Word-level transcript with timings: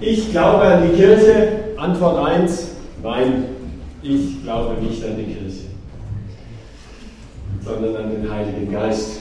Ich 0.00 0.30
glaube 0.30 0.62
an 0.62 0.90
die 0.90 0.96
Kirche. 0.96 1.48
Antwort 1.78 2.26
1, 2.28 2.68
nein, 3.02 3.44
ich 4.02 4.42
glaube 4.42 4.80
nicht 4.82 5.02
an 5.04 5.16
die 5.16 5.24
Kirche, 5.24 5.66
sondern 7.64 7.96
an 7.96 8.10
den 8.10 8.30
Heiligen 8.30 8.70
Geist. 8.70 9.20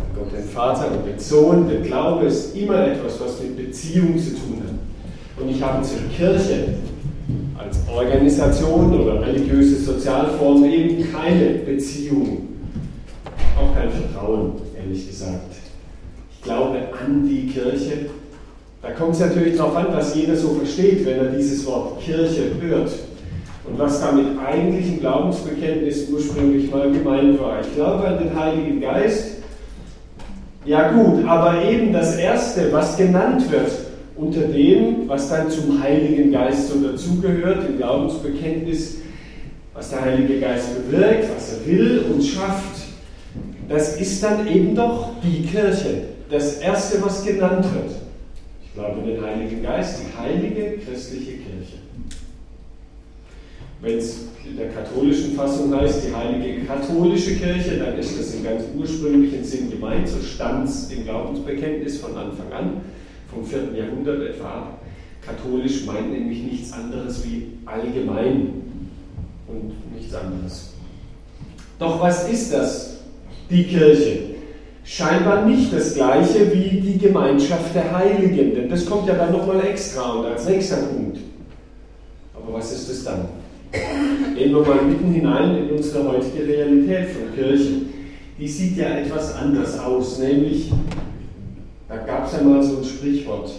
An 0.00 0.18
Gott 0.18 0.32
den 0.32 0.48
Vater 0.48 0.92
und 0.92 1.06
den 1.06 1.18
Sohn. 1.18 1.68
Der 1.68 1.80
Glaube 1.80 2.26
ist 2.26 2.56
immer 2.56 2.86
etwas, 2.86 3.20
was 3.20 3.40
mit 3.40 3.56
Beziehung 3.56 4.18
zu 4.18 4.30
tun 4.30 4.62
hat. 4.64 5.42
Und 5.42 5.50
ich 5.50 5.62
habe 5.62 5.82
zur 5.82 6.00
Kirche 6.14 6.74
als 7.58 7.78
Organisation 7.88 8.98
oder 8.98 9.20
religiöse 9.26 9.76
Sozialform 9.76 10.64
eben 10.64 11.12
keine 11.12 11.50
Beziehung, 11.66 12.48
auch 13.58 13.74
kein 13.74 13.90
Vertrauen, 13.90 14.52
ehrlich 14.78 15.06
gesagt. 15.06 15.54
Ich 16.32 16.42
glaube 16.42 16.78
an 16.98 17.28
die 17.28 17.46
Kirche. 17.46 18.06
Da 18.84 18.90
kommt 18.90 19.14
es 19.14 19.20
natürlich 19.20 19.56
darauf 19.56 19.76
an, 19.76 19.86
was 19.92 20.14
jeder 20.14 20.36
so 20.36 20.48
versteht, 20.48 21.06
wenn 21.06 21.16
er 21.16 21.32
dieses 21.32 21.64
Wort 21.64 21.98
Kirche 22.00 22.50
hört 22.60 22.90
und 23.66 23.78
was 23.78 23.98
damit 24.02 24.26
eigentlich 24.46 24.88
im 24.88 25.00
Glaubensbekenntnis 25.00 26.06
ursprünglich 26.10 26.70
mal 26.70 26.92
gemeint 26.92 27.40
war. 27.40 27.62
Ich 27.62 27.74
glaube 27.74 28.06
an 28.06 28.18
den 28.18 28.38
Heiligen 28.38 28.82
Geist. 28.82 29.38
Ja 30.66 30.92
gut, 30.92 31.26
aber 31.26 31.64
eben 31.64 31.94
das 31.94 32.16
Erste, 32.16 32.70
was 32.72 32.98
genannt 32.98 33.50
wird, 33.50 33.70
unter 34.16 34.40
dem, 34.40 35.08
was 35.08 35.30
dann 35.30 35.48
zum 35.48 35.82
Heiligen 35.82 36.30
Geist 36.30 36.68
so 36.68 36.78
dazugehört, 36.86 37.66
im 37.66 37.78
Glaubensbekenntnis, 37.78 38.98
was 39.72 39.90
der 39.90 40.02
Heilige 40.02 40.40
Geist 40.40 40.68
bewirkt, 40.74 41.30
was 41.34 41.54
er 41.54 41.66
will 41.66 42.04
und 42.12 42.22
schafft, 42.22 42.82
das 43.66 43.96
ist 43.96 44.22
dann 44.22 44.46
eben 44.46 44.74
doch 44.74 45.12
die 45.22 45.42
Kirche, 45.42 46.02
das 46.30 46.58
Erste, 46.58 47.02
was 47.02 47.24
genannt 47.24 47.64
wird. 47.72 48.03
Glaube 48.74 49.00
an 49.00 49.06
den 49.06 49.22
Heiligen 49.22 49.62
Geist, 49.62 50.00
die 50.00 50.18
heilige 50.18 50.78
christliche 50.78 51.32
Kirche. 51.32 51.78
Wenn 53.80 53.98
es 53.98 54.26
in 54.44 54.56
der 54.56 54.70
katholischen 54.70 55.34
Fassung 55.34 55.72
heißt, 55.74 56.06
die 56.08 56.14
heilige 56.14 56.64
katholische 56.64 57.36
Kirche, 57.36 57.78
dann 57.78 57.96
ist 57.98 58.18
das 58.18 58.34
im 58.34 58.42
ganz 58.42 58.64
ursprünglichen 58.76 59.44
Sinn 59.44 59.70
gemeint, 59.70 60.08
so 60.08 60.20
stand 60.20 60.68
es 60.68 60.90
im 60.90 61.04
Glaubensbekenntnis 61.04 61.98
von 61.98 62.16
Anfang 62.16 62.52
an 62.52 62.80
vom 63.32 63.44
4. 63.44 63.74
Jahrhundert 63.76 64.22
etwa 64.22 64.44
ab. 64.44 64.80
Katholisch 65.24 65.84
meint 65.86 66.12
nämlich 66.12 66.42
nichts 66.42 66.72
anderes 66.72 67.24
wie 67.24 67.52
allgemein 67.66 68.62
und 69.46 69.94
nichts 69.94 70.14
anderes. 70.14 70.72
Doch 71.78 72.00
was 72.00 72.28
ist 72.28 72.52
das, 72.52 72.98
die 73.48 73.64
Kirche? 73.64 74.33
Scheinbar 74.84 75.46
nicht 75.46 75.72
das 75.72 75.94
gleiche 75.94 76.52
wie 76.52 76.78
die 76.78 76.98
Gemeinschaft 76.98 77.74
der 77.74 77.96
Heiligen, 77.96 78.54
denn 78.54 78.68
das 78.68 78.84
kommt 78.84 79.08
ja 79.08 79.14
dann 79.14 79.32
nochmal 79.32 79.64
extra 79.66 80.12
und 80.12 80.26
als 80.26 80.46
nächster 80.46 80.76
Punkt. 80.76 81.18
Aber 82.34 82.52
was 82.52 82.70
ist 82.70 82.90
es 82.90 83.04
dann? 83.04 83.26
Gehen 84.36 84.52
wir 84.52 84.60
mal 84.60 84.82
mitten 84.84 85.10
hinein 85.10 85.56
in 85.56 85.70
unsere 85.70 86.06
heutige 86.06 86.46
Realität 86.46 87.08
von 87.10 87.34
Kirche. 87.34 87.82
Die 88.38 88.46
sieht 88.46 88.76
ja 88.76 88.90
etwas 88.90 89.34
anders 89.34 89.78
aus, 89.78 90.18
nämlich 90.18 90.70
da 91.88 91.96
gab 91.96 92.26
es 92.26 92.34
ja 92.34 92.42
mal 92.42 92.62
so 92.62 92.78
ein 92.78 92.84
Sprichwort, 92.84 93.52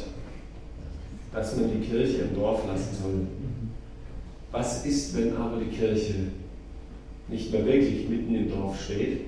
dass 1.34 1.58
man 1.58 1.72
die 1.72 1.88
Kirche 1.88 2.24
im 2.24 2.36
Dorf 2.36 2.62
lassen 2.68 2.96
soll. 3.02 3.28
Was 4.52 4.86
ist, 4.86 5.18
wenn 5.18 5.36
aber 5.36 5.58
die 5.58 5.76
Kirche 5.76 6.14
nicht 7.30 7.52
mehr 7.52 7.66
wirklich 7.66 8.08
mitten 8.08 8.36
im 8.36 8.50
Dorf 8.50 8.80
steht, 8.84 9.22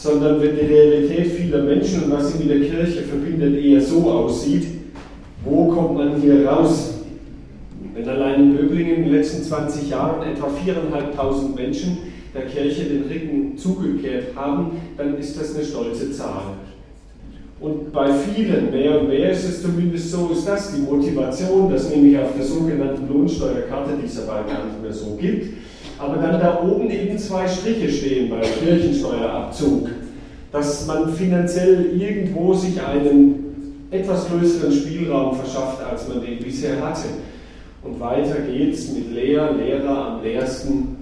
sondern 0.00 0.40
wenn 0.40 0.56
die 0.56 0.64
Realität 0.64 1.26
vieler 1.32 1.62
Menschen 1.62 2.04
und 2.04 2.12
was 2.12 2.32
sie 2.32 2.42
mit 2.42 2.50
der 2.50 2.68
Kirche 2.68 3.02
verbindet 3.02 3.62
eher 3.62 3.82
so 3.82 4.10
aussieht, 4.10 4.66
wo 5.44 5.66
kommt 5.66 5.94
man 5.94 6.18
hier 6.20 6.48
raus? 6.48 6.94
Wenn 7.94 8.08
allein 8.08 8.40
in 8.40 8.56
Böblingen 8.56 8.96
in 8.96 9.02
den 9.04 9.12
letzten 9.12 9.42
20 9.42 9.90
Jahren 9.90 10.22
etwa 10.22 10.46
4.500 10.46 11.54
Menschen 11.54 11.98
der 12.34 12.46
Kirche 12.46 12.84
den 12.84 13.02
Rücken 13.02 13.58
zugekehrt 13.58 14.34
haben, 14.34 14.70
dann 14.96 15.18
ist 15.18 15.38
das 15.38 15.54
eine 15.54 15.64
stolze 15.64 16.10
Zahl. 16.12 16.54
Und 17.60 17.92
bei 17.92 18.10
vielen, 18.10 18.70
mehr 18.70 19.02
und 19.02 19.08
mehr 19.08 19.32
ist 19.32 19.44
es 19.44 19.60
zumindest 19.60 20.12
so, 20.12 20.30
ist 20.32 20.48
das 20.48 20.74
die 20.74 20.80
Motivation, 20.80 21.70
dass 21.70 21.90
nämlich 21.90 22.18
auf 22.18 22.34
der 22.34 22.46
sogenannten 22.46 23.06
Lohnsteuerkarte, 23.06 23.98
die 24.00 24.06
es 24.06 24.18
aber 24.26 24.48
gar 24.48 24.64
nicht 24.64 24.80
mehr 24.80 24.92
so 24.94 25.14
gibt, 25.20 25.48
aber 26.00 26.16
dann 26.16 26.40
da 26.40 26.60
oben 26.62 26.90
eben 26.90 27.18
zwei 27.18 27.46
Striche 27.46 27.90
stehen 27.90 28.30
beim 28.30 28.40
Kirchensteuerabzug, 28.40 29.88
dass 30.50 30.86
man 30.86 31.12
finanziell 31.12 31.92
irgendwo 31.98 32.54
sich 32.54 32.80
einen 32.82 33.86
etwas 33.90 34.28
größeren 34.28 34.72
Spielraum 34.72 35.36
verschafft, 35.36 35.82
als 35.82 36.08
man 36.08 36.22
den 36.22 36.38
bisher 36.38 36.80
hatte. 36.80 37.08
Und 37.82 38.00
weiter 38.00 38.40
geht's 38.40 38.92
mit 38.92 39.12
Lehrer, 39.12 39.52
Lehrer 39.52 40.06
am 40.06 40.22
leersten 40.22 40.96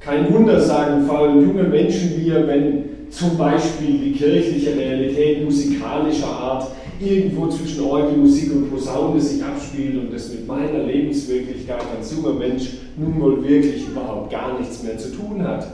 kein 0.00 0.32
Wunder, 0.32 0.60
sagen 0.60 1.06
vor 1.06 1.20
allem 1.20 1.42
junge 1.42 1.62
Menschen 1.62 2.22
mir, 2.22 2.46
wenn 2.48 2.84
zum 3.10 3.36
Beispiel 3.36 3.98
die 3.98 4.12
kirchliche 4.12 4.76
Realität 4.76 5.44
musikalischer 5.44 6.26
Art 6.26 6.66
irgendwo 7.02 7.48
zwischen 7.48 7.82
Orgelmusik 7.82 8.52
und 8.52 8.70
Posaune 8.70 9.20
sich 9.20 9.42
abspielt 9.42 9.96
und 9.96 10.12
das 10.12 10.30
mit 10.30 10.46
meiner 10.46 10.84
Lebenswirklichkeit 10.84 11.82
als 11.96 12.14
junger 12.14 12.34
Mensch 12.34 12.68
nun 12.96 13.20
wohl 13.20 13.46
wirklich 13.46 13.86
überhaupt 13.88 14.30
gar 14.30 14.58
nichts 14.58 14.82
mehr 14.82 14.96
zu 14.96 15.10
tun 15.10 15.42
hat. 15.42 15.66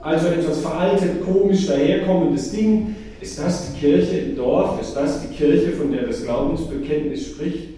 Also 0.00 0.28
etwas 0.28 0.60
veraltet, 0.60 1.24
komisch 1.24 1.66
daherkommendes 1.66 2.52
Ding. 2.52 2.94
Ist 3.20 3.38
das 3.38 3.72
die 3.72 3.80
Kirche 3.80 4.18
im 4.18 4.36
Dorf? 4.36 4.80
Ist 4.80 4.94
das 4.94 5.22
die 5.22 5.34
Kirche, 5.34 5.72
von 5.72 5.90
der 5.90 6.06
das 6.06 6.24
Glaubensbekenntnis 6.24 7.26
spricht? 7.28 7.68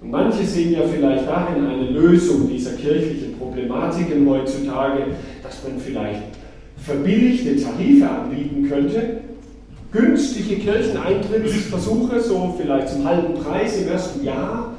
Und 0.00 0.10
manche 0.10 0.44
sehen 0.44 0.72
ja 0.72 0.82
vielleicht 0.82 1.26
darin 1.26 1.66
eine 1.66 1.90
Lösung 1.90 2.48
dieser 2.48 2.72
kirchlichen 2.72 3.36
Problematiken 3.38 4.28
heutzutage, 4.28 5.06
dass 5.42 5.62
man 5.64 5.80
vielleicht 5.80 6.22
verbilligte 6.76 7.56
Tarife 7.62 8.08
anbieten 8.08 8.68
könnte, 8.68 9.21
günstige 9.92 10.56
Kircheneintrittsversuche, 10.56 12.20
so 12.20 12.54
vielleicht 12.58 12.88
zum 12.88 13.04
halben 13.04 13.34
Preis 13.34 13.78
im 13.78 13.88
ersten 13.88 14.24
Jahr, 14.24 14.74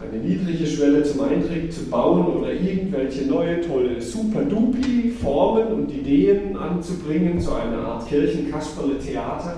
eine 0.00 0.22
niedrige 0.22 0.66
Schwelle 0.66 1.02
zum 1.04 1.20
Eintritt 1.22 1.72
zu 1.72 1.84
bauen 1.84 2.26
oder 2.26 2.52
irgendwelche 2.52 3.26
neue 3.26 3.60
tolle 3.60 4.00
Super-Dupi-Formen 4.00 5.66
und 5.68 5.92
Ideen 5.92 6.56
anzubringen, 6.56 7.40
so 7.40 7.52
eine 7.52 7.78
Art 7.78 8.08
Kirchenkasperle-Theater 8.08 9.56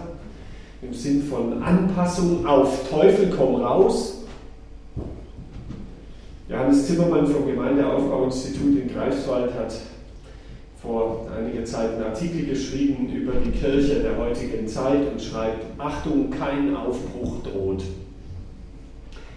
im 0.82 0.94
Sinn 0.94 1.22
von 1.22 1.62
Anpassung 1.62 2.46
auf 2.46 2.88
Teufel 2.90 3.30
komm 3.36 3.56
raus. 3.56 4.24
Johannes 6.48 6.86
Zimmermann 6.86 7.26
vom 7.26 7.46
Gemeindeaufbauinstitut 7.46 8.80
in 8.80 8.92
Greifswald 8.92 9.54
hat 9.54 9.72
vor 10.82 11.28
einiger 11.36 11.64
Zeit 11.64 11.94
einen 11.94 12.04
Artikel 12.04 12.46
geschrieben 12.46 13.08
über 13.14 13.32
die 13.44 13.50
Kirche 13.50 14.00
der 14.00 14.16
heutigen 14.16 14.66
Zeit 14.66 15.12
und 15.12 15.20
schreibt, 15.20 15.64
Achtung, 15.78 16.30
kein 16.30 16.74
Aufbruch 16.74 17.42
droht. 17.42 17.82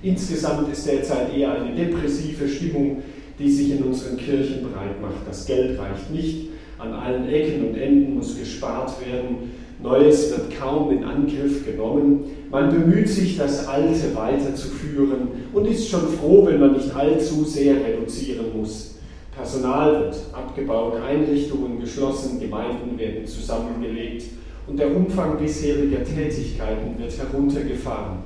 Insgesamt 0.02 0.72
ist 0.72 0.88
derzeit 0.88 1.36
eher 1.36 1.54
eine 1.62 1.76
depressive 1.76 2.48
Stimmung, 2.48 3.04
die 3.40 3.52
sich 3.52 3.72
in 3.72 3.84
unseren 3.84 4.18
Kirchen 4.18 4.64
breit 4.64 5.02
macht. 5.02 5.28
Das 5.28 5.46
Geld 5.46 5.80
reicht 5.80 6.12
nicht, 6.12 6.50
an 6.78 6.94
allen 6.94 7.30
Ecken 7.30 7.68
und 7.68 7.78
Enden 7.78 8.16
muss 8.16 8.38
gespart 8.38 8.94
werden, 9.06 9.52
Neues 9.82 10.32
wird 10.32 10.58
kaum 10.58 10.92
in 10.92 11.04
Angriff 11.04 11.66
genommen. 11.66 12.24
Man 12.50 12.70
bemüht 12.70 13.10
sich, 13.10 13.38
das 13.38 13.68
Alte 13.68 14.16
weiterzuführen 14.16 15.28
und 15.52 15.68
ist 15.68 15.90
schon 15.90 16.08
froh, 16.08 16.46
wenn 16.46 16.62
man 16.62 16.74
nicht 16.74 16.96
allzu 16.96 17.44
sehr 17.44 17.76
reduzieren 17.76 18.46
muss. 18.58 18.93
Personal 19.36 20.02
wird 20.02 20.16
abgebaut, 20.32 20.94
Einrichtungen 21.02 21.80
geschlossen, 21.80 22.40
Gemeinden 22.40 22.98
werden 22.98 23.26
zusammengelegt 23.26 24.26
und 24.68 24.78
der 24.78 24.96
Umfang 24.96 25.38
bisheriger 25.38 26.04
Tätigkeiten 26.04 26.98
wird 26.98 27.18
heruntergefahren. 27.18 28.20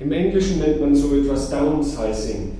Im 0.00 0.12
Englischen 0.12 0.60
nennt 0.60 0.80
man 0.80 0.94
so 0.94 1.14
etwas 1.16 1.50
Downsizing. 1.50 2.52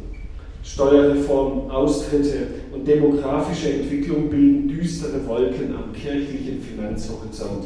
Steuerreform, 0.63 1.71
Austritte 1.71 2.49
und 2.75 2.87
demografische 2.87 3.73
Entwicklung 3.73 4.29
bilden 4.29 4.69
düstere 4.69 5.27
Wolken 5.27 5.75
am 5.75 5.93
kirchlichen 5.93 6.61
Finanzhorizont. 6.61 7.65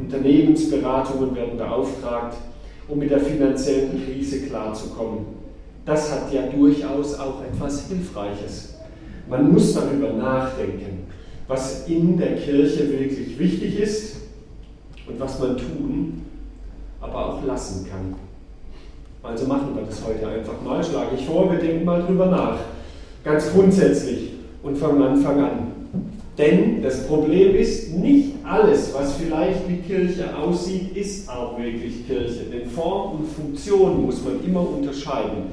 Unternehmensberatungen 0.00 1.34
werden 1.34 1.56
beauftragt, 1.56 2.36
um 2.88 2.98
mit 2.98 3.10
der 3.10 3.20
finanziellen 3.20 4.04
Krise 4.04 4.42
klarzukommen. 4.42 5.26
Das 5.86 6.12
hat 6.12 6.32
ja 6.32 6.42
durchaus 6.42 7.18
auch 7.18 7.42
etwas 7.44 7.88
Hilfreiches. 7.88 8.77
Man 9.28 9.52
muss 9.52 9.74
darüber 9.74 10.12
nachdenken, 10.12 11.06
was 11.46 11.86
in 11.86 12.16
der 12.16 12.36
Kirche 12.36 12.90
wirklich 12.90 13.38
wichtig 13.38 13.78
ist 13.80 14.16
und 15.06 15.20
was 15.20 15.38
man 15.38 15.56
tun, 15.56 16.22
aber 17.00 17.34
auch 17.34 17.44
lassen 17.44 17.86
kann. 17.88 18.14
Also 19.22 19.46
machen 19.46 19.74
wir 19.74 19.82
das 19.82 20.02
heute 20.06 20.26
einfach 20.28 20.60
mal, 20.64 20.82
schlage 20.82 21.16
ich 21.18 21.26
vor, 21.26 21.50
wir 21.50 21.58
denken 21.58 21.84
mal 21.84 22.02
drüber 22.02 22.26
nach, 22.26 22.58
ganz 23.24 23.52
grundsätzlich 23.52 24.32
und 24.62 24.78
von 24.78 25.02
Anfang 25.02 25.40
an. 25.40 25.58
Denn 26.38 26.82
das 26.82 27.06
Problem 27.06 27.54
ist, 27.56 27.92
nicht 27.94 28.34
alles, 28.44 28.94
was 28.94 29.16
vielleicht 29.16 29.68
wie 29.68 29.78
Kirche 29.78 30.36
aussieht, 30.36 30.96
ist 30.96 31.28
auch 31.28 31.58
wirklich 31.58 32.06
Kirche. 32.06 32.44
Denn 32.44 32.70
Form 32.70 33.18
und 33.18 33.28
Funktion 33.32 34.06
muss 34.06 34.22
man 34.24 34.42
immer 34.46 34.60
unterscheiden. 34.60 35.48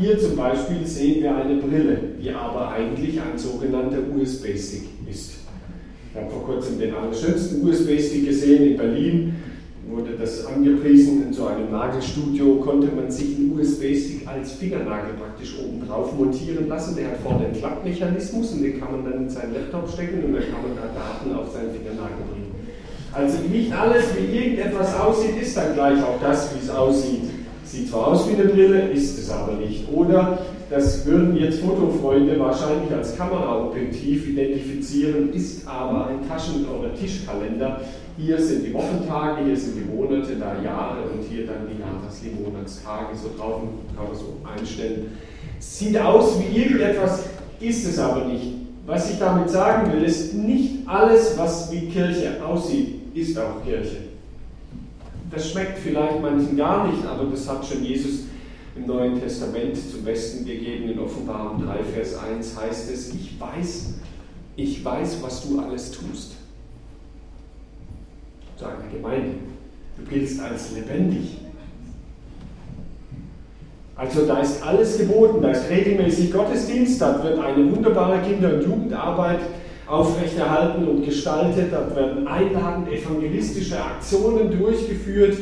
Hier 0.00 0.18
zum 0.18 0.34
Beispiel 0.34 0.86
sehen 0.86 1.22
wir 1.22 1.36
eine 1.36 1.56
Brille, 1.56 1.98
die 2.18 2.30
aber 2.30 2.70
eigentlich 2.70 3.20
ein 3.20 3.36
sogenannter 3.36 3.98
USB-Stick 4.16 4.88
ist. 5.06 5.40
Ich 6.10 6.18
habe 6.18 6.30
vor 6.30 6.46
kurzem 6.46 6.78
den 6.78 6.94
allerschönsten 6.94 7.62
USB-Stick 7.62 8.26
gesehen 8.26 8.70
in 8.70 8.76
Berlin 8.78 9.34
wurde 9.86 10.12
das 10.18 10.46
angepriesen. 10.46 11.24
In 11.26 11.34
so 11.34 11.48
einem 11.48 11.70
Nagelstudio 11.70 12.54
konnte 12.56 12.88
man 12.96 13.10
sich 13.10 13.36
einen 13.36 13.52
USB-Stick 13.60 14.26
als 14.26 14.52
Fingernagel 14.52 15.12
praktisch 15.20 15.58
oben 15.58 15.86
drauf 15.86 16.16
montieren 16.16 16.66
lassen. 16.66 16.96
Der 16.96 17.08
hat 17.08 17.18
vorne 17.18 17.44
einen 17.44 17.54
Klappmechanismus 17.54 18.52
und 18.52 18.62
den 18.62 18.80
kann 18.80 18.92
man 18.92 19.04
dann 19.04 19.24
in 19.24 19.28
seinen 19.28 19.52
Laptop 19.52 19.86
stecken 19.86 20.24
und 20.24 20.32
dann 20.32 20.44
kann 20.44 20.62
man 20.62 20.76
da 20.76 20.88
Daten 20.98 21.38
auf 21.38 21.52
seinen 21.52 21.72
Fingernagel 21.72 22.24
bringen. 22.32 22.54
Also 23.12 23.38
nicht 23.46 23.70
alles, 23.70 24.04
wie 24.16 24.34
irgendetwas 24.34 24.98
aussieht, 24.98 25.42
ist 25.42 25.54
dann 25.54 25.74
gleich 25.74 26.02
auch 26.02 26.18
das, 26.22 26.54
wie 26.54 26.64
es 26.64 26.70
aussieht. 26.70 27.39
Sieht 27.70 27.88
zwar 27.88 28.08
aus 28.08 28.28
wie 28.28 28.34
eine 28.34 28.46
Brille, 28.46 28.88
ist 28.88 29.16
es 29.16 29.30
aber 29.30 29.52
nicht. 29.52 29.88
Oder 29.92 30.38
das 30.70 31.06
würden 31.06 31.36
jetzt 31.36 31.60
Fotofreunde 31.60 32.36
wahrscheinlich 32.40 32.92
als 32.92 33.16
Kameraobjektiv 33.16 34.28
identifizieren, 34.28 35.32
ist 35.32 35.68
aber 35.68 36.08
ein 36.08 36.28
Taschen- 36.28 36.66
oder 36.66 36.92
Tischkalender, 36.94 37.80
hier 38.18 38.40
sind 38.40 38.66
die 38.66 38.74
Wochentage, 38.74 39.44
hier 39.44 39.56
sind 39.56 39.76
die 39.76 39.94
Monate, 39.94 40.34
da 40.34 40.60
Jahre 40.60 41.02
und 41.02 41.22
hier 41.30 41.46
dann 41.46 41.68
die 41.68 41.80
Jahresmonatstage, 41.80 43.14
so 43.14 43.30
drauf 43.38 43.62
kann 43.96 44.04
man 44.04 44.14
so 44.16 44.36
einstellen. 44.44 45.12
Sieht 45.60 45.96
aus 45.96 46.40
wie 46.40 46.62
irgendetwas, 46.62 47.24
ist 47.60 47.86
es 47.86 47.98
aber 48.00 48.24
nicht. 48.24 48.54
Was 48.84 49.12
ich 49.12 49.18
damit 49.20 49.48
sagen 49.48 49.92
will, 49.92 50.02
ist, 50.02 50.34
nicht 50.34 50.88
alles, 50.88 51.38
was 51.38 51.70
wie 51.70 51.88
Kirche 51.88 52.44
aussieht, 52.44 53.14
ist 53.14 53.38
auch 53.38 53.64
Kirche. 53.64 54.09
Das 55.30 55.50
schmeckt 55.50 55.78
vielleicht 55.78 56.20
manchen 56.20 56.56
gar 56.56 56.90
nicht, 56.90 57.04
aber 57.06 57.24
das 57.30 57.48
hat 57.48 57.64
schon 57.64 57.84
Jesus 57.84 58.24
im 58.74 58.86
Neuen 58.86 59.20
Testament 59.20 59.76
zum 59.76 60.04
Besten 60.04 60.44
gegeben. 60.44 60.90
In 60.90 60.98
Offenbarung 60.98 61.64
3, 61.64 61.84
Vers 61.84 62.16
1 62.18 62.60
heißt 62.60 62.90
es, 62.90 63.14
ich 63.14 63.38
weiß, 63.38 63.94
ich 64.56 64.84
weiß, 64.84 65.22
was 65.22 65.48
du 65.48 65.60
alles 65.60 65.92
tust 65.92 66.36
zu 68.56 68.64
einer 68.64 68.88
Gemeinde. 68.92 69.36
Du 69.96 70.04
giltst 70.04 70.40
als 70.40 70.72
lebendig. 70.72 71.38
Also 73.94 74.26
da 74.26 74.40
ist 74.40 74.62
alles 74.62 74.98
geboten, 74.98 75.42
da 75.42 75.50
ist 75.50 75.68
regelmäßig 75.68 76.32
Gottesdienst, 76.32 77.00
da 77.00 77.22
wird 77.22 77.38
eine 77.38 77.70
wunderbare 77.70 78.20
Kinder- 78.22 78.54
und 78.54 78.62
Jugendarbeit 78.64 79.40
aufrechterhalten 79.90 80.86
und 80.86 81.04
gestaltet, 81.04 81.72
da 81.72 81.94
werden 81.94 82.26
einladend 82.26 82.88
evangelistische 82.88 83.82
Aktionen 83.82 84.56
durchgeführt 84.56 85.36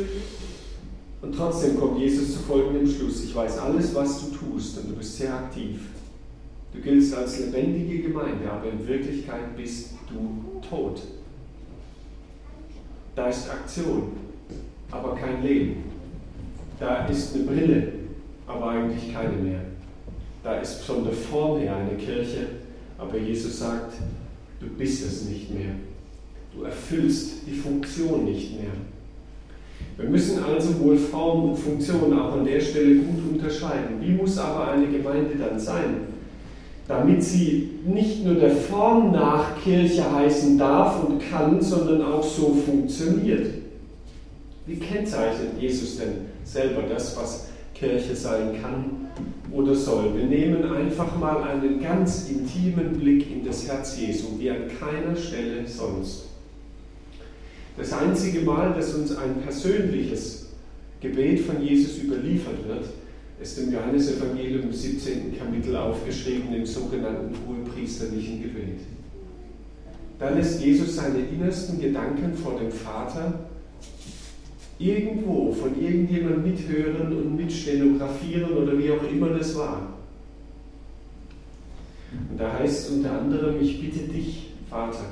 und 1.21 1.37
trotzdem 1.37 1.79
kommt 1.79 1.99
Jesus 1.99 2.35
zu 2.35 2.39
folgendem 2.41 2.87
Schluss. 2.87 3.25
Ich 3.25 3.35
weiß 3.35 3.59
alles, 3.59 3.95
was 3.95 4.21
du 4.21 4.37
tust 4.37 4.79
und 4.79 4.91
du 4.91 4.97
bist 4.97 5.19
sehr 5.19 5.35
aktiv. 5.35 5.81
Du 6.73 6.81
giltst 6.81 7.15
als 7.15 7.41
lebendige 7.41 8.09
Gemeinde, 8.09 8.51
aber 8.51 8.71
in 8.71 8.87
Wirklichkeit 8.87 9.55
bist 9.57 9.93
du 10.09 10.61
tot. 10.67 11.03
Da 13.15 13.29
ist 13.29 13.51
Aktion, 13.51 14.13
aber 14.91 15.15
kein 15.15 15.43
Leben. 15.43 15.85
Da 16.81 17.07
ist 17.07 17.35
eine 17.35 17.45
Brille, 17.45 17.93
aber 18.47 18.71
eigentlich 18.71 19.13
keine 19.13 19.33
mehr. 19.33 19.61
Da 20.43 20.61
ist 20.61 20.85
von 20.85 21.05
der 21.05 21.13
Form 21.13 21.59
her 21.59 21.77
eine 21.77 21.99
Kirche, 21.99 22.47
aber 22.97 23.19
Jesus 23.19 23.59
sagt, 23.59 23.95
du 24.61 24.67
bist 24.79 25.07
es 25.07 25.25
nicht 25.25 25.53
mehr. 25.53 25.75
Du 26.55 26.65
erfüllst 26.65 27.47
die 27.47 27.55
Funktion 27.55 28.25
nicht 28.25 28.59
mehr. 28.61 28.73
Wir 29.97 30.09
müssen 30.09 30.43
also 30.43 30.79
wohl 30.81 30.97
Form 30.97 31.51
und 31.51 31.57
Funktion 31.57 32.19
auch 32.19 32.33
an 32.33 32.45
der 32.45 32.61
Stelle 32.61 32.97
gut 32.97 33.33
unterscheiden. 33.33 34.01
Wie 34.01 34.13
muss 34.13 34.39
aber 34.39 34.73
eine 34.73 34.87
Gemeinde 34.87 35.37
dann 35.37 35.59
sein? 35.59 36.09
damit 36.89 37.23
sie 37.23 37.81
nicht 37.85 38.25
nur 38.25 38.37
der 38.37 38.51
Form 38.51 39.13
nach 39.13 39.63
Kirche 39.63 40.11
heißen 40.11 40.57
darf 40.57 41.05
und 41.05 41.21
kann, 41.31 41.61
sondern 41.61 42.03
auch 42.03 42.25
so 42.25 42.57
funktioniert. 42.67 43.47
Wie 44.67 44.77
kennzeichnet 44.77 45.61
Jesus 45.61 45.99
denn 45.99 46.27
selber 46.45 46.83
das, 46.89 47.15
was 47.17 47.49
Kirche 47.79 48.15
sein 48.15 48.61
kann 48.61 49.09
oder 49.53 49.75
soll? 49.75 50.15
Wir 50.17 50.25
nehmen 50.25 50.65
einfach 50.65 51.17
mal 51.19 51.43
einen 51.43 51.81
ganz 51.81 52.29
intimen 52.29 52.99
Blick 52.99 53.31
in 53.31 53.45
das 53.45 53.67
Herz 53.69 53.99
Jesu, 53.99 54.39
wie 54.39 54.51
an 54.51 54.65
keiner 54.81 55.17
Stelle 55.17 55.67
sonst. 55.67 56.25
Das 57.77 57.93
einzige 57.93 58.41
Mal, 58.41 58.73
dass 58.75 58.95
uns 58.95 59.17
ein 59.17 59.41
persönliches 59.43 60.47
Gebet 61.01 61.41
von 61.41 61.63
Jesus 61.63 62.03
überliefert 62.03 62.67
wird, 62.67 62.87
ist 63.41 63.59
im 63.59 63.73
Johannesevangelium 63.73 64.63
im 64.63 64.73
17. 64.73 65.39
Kapitel 65.39 65.77
aufgeschrieben, 65.77 66.53
im 66.55 66.67
sogenannten 66.67 67.33
hohepriesterlichen 67.47 68.43
Gebet. 68.43 68.81
Da 70.19 70.31
lässt 70.31 70.61
Jesus 70.61 70.97
seine 70.97 71.21
innersten 71.21 71.81
Gedanken 71.81 72.35
vor 72.35 72.59
dem 72.59 72.73
Vater 72.73 73.48
irgendwo 74.79 75.53
von 75.53 75.81
irgendjemandem 75.81 76.53
mithören 76.53 77.13
und 77.13 77.37
mitstenografieren 77.37 78.53
oder 78.53 78.79
wie 78.79 78.91
auch 78.93 79.03
immer 79.11 79.31
das 79.31 79.57
war. 79.57 79.95
Und 82.31 82.41
da 82.41 82.59
heißt 82.59 82.89
es 82.89 82.95
unter 82.95 83.21
anderem, 83.21 83.61
ich 83.61 83.81
bitte 83.81 84.01
dich, 84.09 84.51
Vater, 84.71 85.05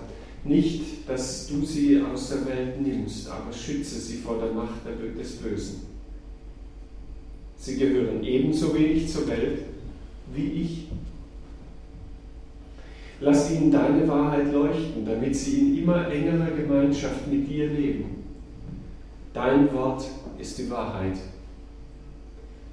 nicht, 0.44 1.08
dass 1.08 1.48
du 1.48 1.64
sie 1.64 2.00
aus 2.00 2.28
der 2.30 2.46
Welt 2.46 2.80
nimmst, 2.80 3.28
aber 3.28 3.52
schütze 3.52 3.98
sie 3.98 4.18
vor 4.18 4.38
der 4.38 4.52
Macht 4.52 4.80
des 5.18 5.36
Bösen. 5.36 5.82
Sie 7.58 7.76
gehören 7.76 8.22
ebenso 8.22 8.74
wenig 8.74 9.08
zur 9.08 9.26
Welt 9.28 9.62
wie 10.34 10.46
ich. 10.62 10.88
Lass 13.20 13.50
ihnen 13.50 13.70
deine 13.70 14.06
Wahrheit 14.06 14.52
leuchten, 14.52 15.06
damit 15.06 15.34
sie 15.34 15.58
in 15.58 15.78
immer 15.78 16.10
engerer 16.10 16.50
Gemeinschaft 16.50 17.26
mit 17.30 17.48
dir 17.48 17.68
leben. 17.68 18.15
Dein 19.36 19.70
Wort 19.74 20.02
ist 20.38 20.56
die 20.56 20.70
Wahrheit. 20.70 21.18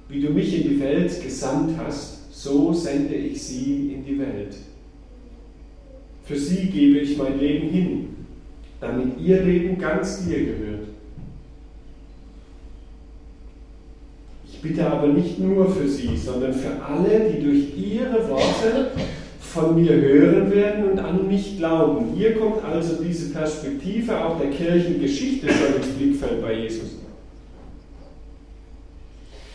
Wie 0.08 0.18
du 0.18 0.30
mich 0.30 0.62
in 0.62 0.70
die 0.70 0.80
Welt 0.80 1.22
gesandt 1.22 1.76
hast, 1.76 2.32
so 2.32 2.72
sende 2.72 3.14
ich 3.14 3.42
sie 3.42 3.92
in 3.92 4.02
die 4.02 4.18
Welt. 4.18 4.56
Für 6.24 6.38
sie 6.38 6.70
gebe 6.70 7.00
ich 7.00 7.18
mein 7.18 7.38
Leben 7.38 7.68
hin, 7.68 8.08
damit 8.80 9.20
ihr 9.20 9.42
Leben 9.42 9.78
ganz 9.78 10.24
dir 10.24 10.42
gehört. 10.42 10.88
bitte 14.64 14.90
aber 14.90 15.08
nicht 15.08 15.38
nur 15.38 15.70
für 15.70 15.86
sie, 15.86 16.16
sondern 16.16 16.54
für 16.54 16.82
alle, 16.82 17.30
die 17.30 17.42
durch 17.44 17.76
ihre 17.76 18.26
Worte 18.30 18.92
von 19.54 19.80
mir 19.80 19.94
hören 19.94 20.50
werden 20.50 20.90
und 20.90 20.98
an 20.98 21.28
mich 21.28 21.58
glauben. 21.58 22.06
Hier 22.16 22.34
kommt 22.34 22.64
also 22.64 22.96
diese 23.02 23.32
Perspektive 23.32 24.24
auch 24.24 24.38
der 24.40 24.50
Kirchengeschichte 24.50 25.46
schon 25.46 25.76
ins 25.76 25.94
Blickfeld 25.96 26.42
bei 26.42 26.54
Jesus. 26.54 26.96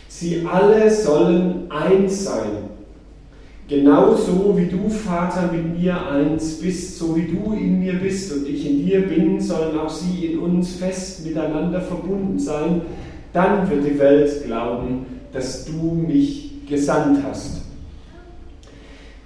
Sie 0.08 0.46
alle 0.50 0.90
sollen 0.90 1.70
eins 1.70 2.24
sein. 2.24 2.70
Genauso 3.68 4.58
wie 4.58 4.68
du, 4.68 4.90
Vater, 4.90 5.52
mit 5.52 5.78
mir 5.78 6.08
eins 6.10 6.60
bist, 6.60 6.98
so 6.98 7.16
wie 7.16 7.28
du 7.28 7.54
in 7.54 7.80
mir 7.80 7.94
bist 7.94 8.32
und 8.32 8.48
ich 8.48 8.68
in 8.68 8.86
dir 8.86 9.02
bin, 9.02 9.40
sollen 9.40 9.78
auch 9.78 9.90
sie 9.90 10.28
in 10.28 10.40
uns 10.40 10.76
fest 10.76 11.26
miteinander 11.26 11.82
verbunden 11.82 12.40
sein, 12.40 12.82
dann 13.34 13.70
wird 13.70 13.86
die 13.86 14.00
Welt 14.00 14.46
glauben, 14.46 15.06
dass 15.34 15.66
du 15.66 16.04
mich 16.08 16.66
gesandt 16.68 17.20
hast. 17.24 17.69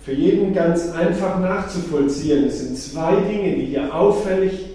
Für 0.03 0.13
jeden 0.13 0.53
ganz 0.53 0.91
einfach 0.91 1.39
nachzuvollziehen. 1.39 2.45
Es 2.45 2.59
sind 2.59 2.77
zwei 2.77 3.15
Dinge, 3.21 3.55
die 3.55 3.65
hier 3.65 3.93
auffällig 3.93 4.65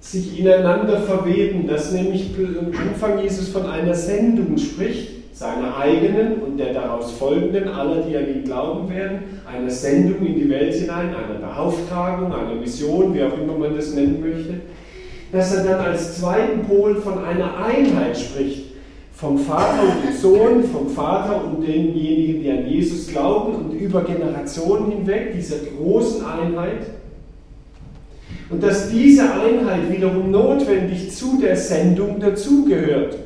sich 0.00 0.38
ineinander 0.38 1.02
verweben, 1.02 1.66
dass 1.66 1.92
nämlich 1.92 2.30
am 2.38 2.72
Anfang 2.88 3.22
Jesus 3.22 3.48
von 3.48 3.66
einer 3.66 3.94
Sendung 3.94 4.56
spricht, 4.56 5.34
seiner 5.34 5.76
eigenen 5.76 6.40
und 6.42 6.58
der 6.58 6.72
daraus 6.72 7.12
folgenden, 7.12 7.68
aller, 7.68 8.02
die 8.02 8.16
an 8.16 8.28
ihn 8.28 8.44
glauben 8.44 8.88
werden, 8.90 9.40
einer 9.46 9.70
Sendung 9.70 10.26
in 10.26 10.34
die 10.34 10.48
Welt 10.48 10.74
hinein, 10.74 11.14
einer 11.14 11.38
Beauftragung, 11.38 12.32
einer 12.32 12.54
Mission, 12.54 13.14
wie 13.14 13.22
auch 13.22 13.36
immer 13.38 13.58
man 13.58 13.76
das 13.76 13.94
nennen 13.94 14.20
möchte 14.20 14.60
dass 15.32 15.54
er 15.54 15.64
dann 15.64 15.80
als 15.80 16.18
zweiten 16.18 16.62
Pol 16.66 16.96
von 16.96 17.24
einer 17.24 17.64
Einheit 17.64 18.18
spricht. 18.18 18.69
Vom 19.20 19.36
Vater 19.36 19.82
und 19.82 20.08
dem 20.08 20.16
Sohn, 20.16 20.64
vom 20.64 20.88
Vater 20.88 21.44
und 21.44 21.60
denjenigen, 21.60 22.42
die 22.42 22.50
an 22.50 22.66
Jesus 22.66 23.06
glauben 23.08 23.54
und 23.54 23.72
über 23.74 24.02
Generationen 24.02 24.92
hinweg, 24.92 25.34
dieser 25.36 25.56
großen 25.58 26.24
Einheit. 26.24 26.86
Und 28.48 28.62
dass 28.62 28.88
diese 28.88 29.24
Einheit 29.30 29.92
wiederum 29.92 30.30
notwendig 30.30 31.14
zu 31.14 31.38
der 31.38 31.54
Sendung 31.54 32.18
dazugehört. 32.18 33.18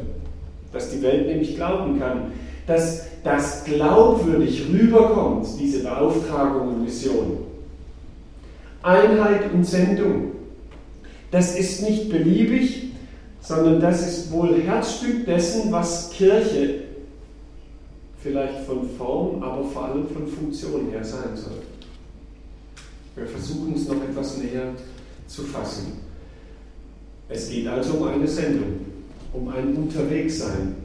Dass 0.73 0.91
die 0.91 1.01
Welt 1.01 1.29
nämlich 1.29 1.55
glauben 1.55 2.01
kann. 2.01 2.33
Dass 2.67 3.07
das 3.23 3.65
glaubwürdig 3.65 4.65
rüberkommt, 4.73 5.47
diese 5.61 5.85
Beauftragung 5.85 6.71
und 6.71 6.83
Mission. 6.83 7.37
Einheit 8.83 9.43
und 9.55 9.63
Sendung. 9.63 10.33
Das 11.31 11.57
ist 11.57 11.89
nicht 11.89 12.11
beliebig, 12.11 12.94
sondern 13.47 13.81
das 13.81 14.07
ist 14.07 14.33
wohl 14.33 14.63
Herzstück 14.63 15.27
dessen, 15.27 15.71
was 15.71 16.11
Kirche 16.11 16.85
vielleicht 18.23 18.65
von 18.65 18.89
Form, 18.97 19.43
aber 19.43 19.65
vor 19.65 19.85
allem 19.85 20.09
von 20.09 20.27
Funktion 20.27 20.89
her 20.91 21.05
sein 21.05 21.37
soll. 21.37 21.61
Wir 23.15 23.27
versuchen 23.27 23.75
es 23.77 23.87
noch 23.87 24.03
etwas 24.03 24.39
näher 24.39 24.73
zu 25.27 25.43
fassen. 25.43 25.99
Es 27.29 27.51
geht 27.51 27.69
also 27.69 27.95
um 27.95 28.09
eine 28.09 28.27
Sendung, 28.27 28.81
um 29.33 29.49
ein 29.49 29.77
Unterwegssein 29.77 30.77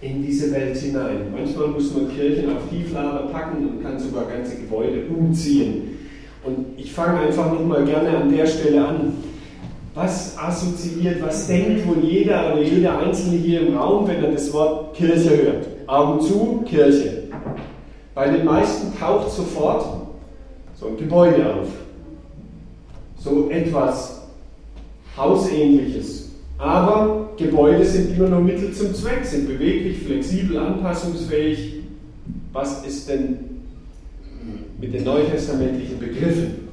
in 0.00 0.24
diese 0.24 0.50
Welt 0.52 0.76
hinein. 0.76 1.30
Manchmal 1.30 1.68
muss 1.68 1.92
man 1.94 2.08
Kirchen 2.14 2.56
auf 2.56 2.68
Tieflader 2.70 3.28
packen 3.28 3.68
und 3.68 3.82
kann 3.82 3.98
sogar 3.98 4.24
ganze 4.24 4.56
Gebäude 4.56 5.04
umziehen. 5.08 5.98
Und 6.42 6.78
ich 6.78 6.92
fange 6.92 7.20
einfach 7.20 7.52
nochmal 7.52 7.84
gerne 7.84 8.16
an 8.16 8.34
der 8.34 8.46
Stelle 8.46 8.86
an. 8.86 9.12
Was 9.96 10.36
assoziiert, 10.36 11.22
was 11.22 11.46
denkt 11.46 11.88
wohl 11.88 12.04
jeder 12.04 12.52
oder 12.52 12.62
jeder 12.62 12.98
Einzelne 12.98 13.38
hier 13.38 13.66
im 13.66 13.78
Raum, 13.78 14.06
wenn 14.06 14.22
er 14.22 14.32
das 14.32 14.52
Wort 14.52 14.94
Kirche 14.94 15.30
hört? 15.30 15.66
Augen 15.86 16.20
zu, 16.20 16.62
Kirche. 16.66 17.22
Bei 18.14 18.28
den 18.28 18.44
meisten 18.44 18.94
taucht 18.98 19.30
sofort 19.30 19.86
so 20.78 20.88
ein 20.88 20.98
Gebäude 20.98 21.54
auf. 21.54 21.68
So 23.18 23.48
etwas 23.48 24.20
Hausähnliches. 25.16 26.28
Aber 26.58 27.30
Gebäude 27.38 27.86
sind 27.86 28.18
immer 28.18 28.28
nur 28.28 28.40
Mittel 28.40 28.72
zum 28.72 28.94
Zweck, 28.94 29.24
sind 29.24 29.48
beweglich, 29.48 30.00
flexibel, 30.00 30.58
anpassungsfähig. 30.58 31.84
Was 32.52 32.84
ist 32.86 33.08
denn 33.08 33.38
mit 34.78 34.92
den 34.92 35.04
neutestamentlichen 35.04 35.98
Begriffen? 35.98 36.68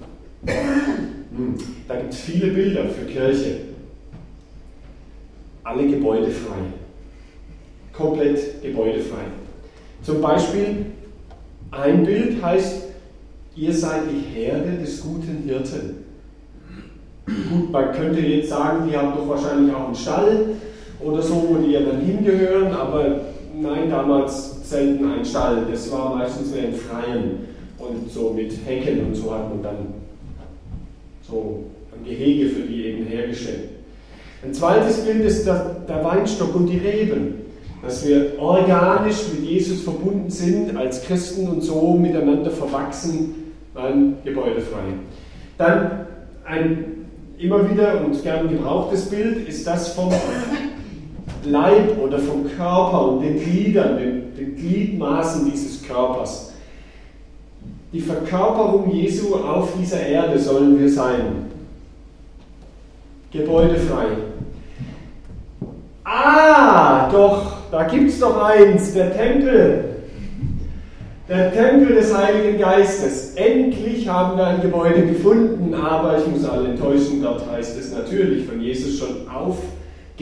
Hm, 1.36 1.56
da 1.88 1.96
gibt 1.96 2.14
es 2.14 2.20
viele 2.20 2.52
Bilder 2.52 2.86
für 2.86 3.06
Kirche. 3.06 3.56
Alle 5.64 5.88
Gebäude 5.88 6.30
frei. 6.30 6.60
Komplett 7.92 8.62
gebäudefrei. 8.62 9.24
Zum 10.04 10.22
Beispiel 10.22 10.86
ein 11.72 12.04
Bild 12.04 12.44
heißt, 12.44 12.84
ihr 13.56 13.74
seid 13.74 14.02
die 14.12 14.40
Herde 14.40 14.78
des 14.78 15.02
guten 15.02 15.44
Hirten. 15.46 16.04
Gut, 17.26 17.72
man 17.72 17.92
könnte 17.94 18.20
jetzt 18.20 18.50
sagen, 18.50 18.88
die 18.90 18.98
haben 18.98 19.14
doch 19.16 19.28
wahrscheinlich 19.30 19.74
auch 19.74 19.86
einen 19.86 19.96
Stall 19.96 20.46
oder 21.00 21.22
so, 21.22 21.46
wo 21.50 21.56
die 21.56 21.72
ja 21.72 21.82
dann 21.82 22.02
hingehören, 22.02 22.72
aber 22.74 23.22
nein, 23.60 23.90
damals 23.90 24.70
selten 24.70 25.10
ein 25.10 25.26
Stall. 25.26 25.66
Das 25.72 25.92
war 25.92 26.16
meistens 26.16 26.54
mehr 26.54 26.66
ein 26.66 26.74
Freien 26.74 27.48
und 27.78 28.12
so 28.12 28.34
mit 28.34 28.54
Hecken 28.66 29.06
und 29.08 29.16
so 29.16 29.34
hat 29.34 29.50
man 29.50 29.64
dann 29.64 30.03
so 31.34 31.64
ein 31.96 32.06
Gehege 32.06 32.50
für 32.50 32.62
die 32.62 32.86
eben 32.86 33.06
hergestellt. 33.06 33.70
Ein 34.44 34.54
zweites 34.54 34.98
Bild 35.06 35.26
ist 35.26 35.46
der, 35.46 36.04
Weinstock 36.04 36.54
und 36.56 36.68
die 36.68 36.78
Reben, 36.78 37.36
dass 37.82 38.06
wir 38.06 38.34
organisch 38.40 39.24
mit 39.34 39.50
Jesus 39.50 39.82
verbunden 39.82 40.30
sind 40.30 40.76
als 40.78 41.04
Christen 41.04 41.48
und 41.48 41.62
so 41.62 41.94
miteinander 41.94 42.52
verwachsen, 42.52 43.54
ein 43.76 44.18
gebäudefrei. 44.24 44.84
Dann 45.58 46.06
ein 46.46 46.86
immer 47.38 47.70
wieder 47.70 48.06
und 48.06 48.22
gern 48.22 48.50
gebrauchtes 48.50 49.10
Bild 49.10 49.48
ist 49.48 49.66
das 49.66 49.94
vom 49.94 50.12
Leib 51.46 51.98
oder 52.02 52.20
vom 52.20 52.46
Körper 52.56 53.10
und 53.10 53.22
den 53.22 53.40
Gliedern, 53.40 53.98
den, 53.98 54.36
den 54.36 54.56
Gliedmaßen 54.56 55.50
dieses 55.52 55.84
Körpers. 55.84 56.53
Die 57.94 58.02
Verkörperung 58.02 58.92
Jesu 58.92 59.36
auf 59.36 59.70
dieser 59.80 60.02
Erde 60.02 60.40
sollen 60.40 60.80
wir 60.80 60.90
sein. 60.90 61.46
Gebäudefrei. 63.32 64.06
Ah, 66.04 67.08
doch, 67.12 67.54
da 67.72 67.84
gibt 67.84 68.10
es 68.10 68.20
doch 68.20 68.44
eins, 68.44 68.94
der 68.94 69.16
Tempel. 69.16 69.86
Der 71.30 71.54
Tempel 71.54 71.96
des 71.96 72.18
Heiligen 72.18 72.58
Geistes. 72.58 73.36
Endlich 73.36 74.10
haben 74.10 74.38
wir 74.38 74.48
ein 74.48 74.62
Gebäude 74.62 75.06
gefunden, 75.06 75.76
aber 75.76 76.18
ich 76.18 76.28
muss 76.28 76.50
alle 76.50 76.70
enttäuschen, 76.70 77.22
dort 77.22 77.50
heißt 77.50 77.80
es 77.80 77.94
natürlich 77.94 78.48
von 78.48 78.60
Jesus 78.60 78.98
schon 78.98 79.28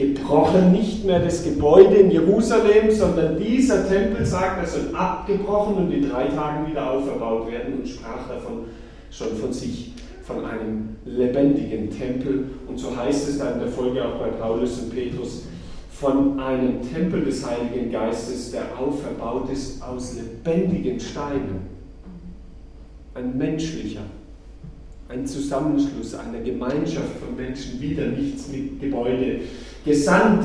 aufgebrochen, 0.02 0.72
nicht 0.72 1.04
mehr 1.04 1.20
das 1.20 1.44
Gebäude 1.44 1.94
in 1.96 2.10
Jerusalem, 2.10 2.90
sondern 2.90 3.38
dieser 3.38 3.88
Tempel 3.88 4.24
sagt, 4.24 4.60
er 4.62 4.66
soll 4.66 4.94
abgebrochen 4.94 5.76
und 5.76 5.92
in 5.92 6.08
drei 6.08 6.26
Tagen 6.26 6.70
wieder 6.70 6.90
auferbaut 6.90 7.50
werden 7.50 7.74
und 7.74 7.88
sprach 7.88 8.28
davon 8.28 8.64
schon 9.10 9.36
von 9.36 9.52
sich, 9.52 9.92
von 10.24 10.44
einem 10.44 10.96
lebendigen 11.04 11.90
Tempel. 11.90 12.46
Und 12.68 12.78
so 12.78 12.96
heißt 12.96 13.28
es 13.28 13.38
dann 13.38 13.54
in 13.54 13.60
der 13.60 13.68
Folge 13.68 14.04
auch 14.04 14.18
bei 14.18 14.28
Paulus 14.28 14.80
und 14.80 14.94
Petrus, 14.94 15.44
von 15.90 16.40
einem 16.40 16.80
Tempel 16.82 17.24
des 17.24 17.46
Heiligen 17.46 17.92
Geistes, 17.92 18.50
der 18.50 18.76
auferbaut 18.78 19.50
ist 19.52 19.82
aus 19.82 20.16
lebendigen 20.16 20.98
Steinen. 20.98 21.72
Ein 23.14 23.36
menschlicher, 23.36 24.00
ein 25.08 25.26
Zusammenschluss 25.26 26.14
einer 26.14 26.40
Gemeinschaft 26.40 27.18
von 27.20 27.36
Menschen, 27.36 27.80
wieder 27.80 28.06
nichts 28.06 28.48
mit 28.48 28.80
Gebäude. 28.80 29.40
Gesandt, 29.84 30.44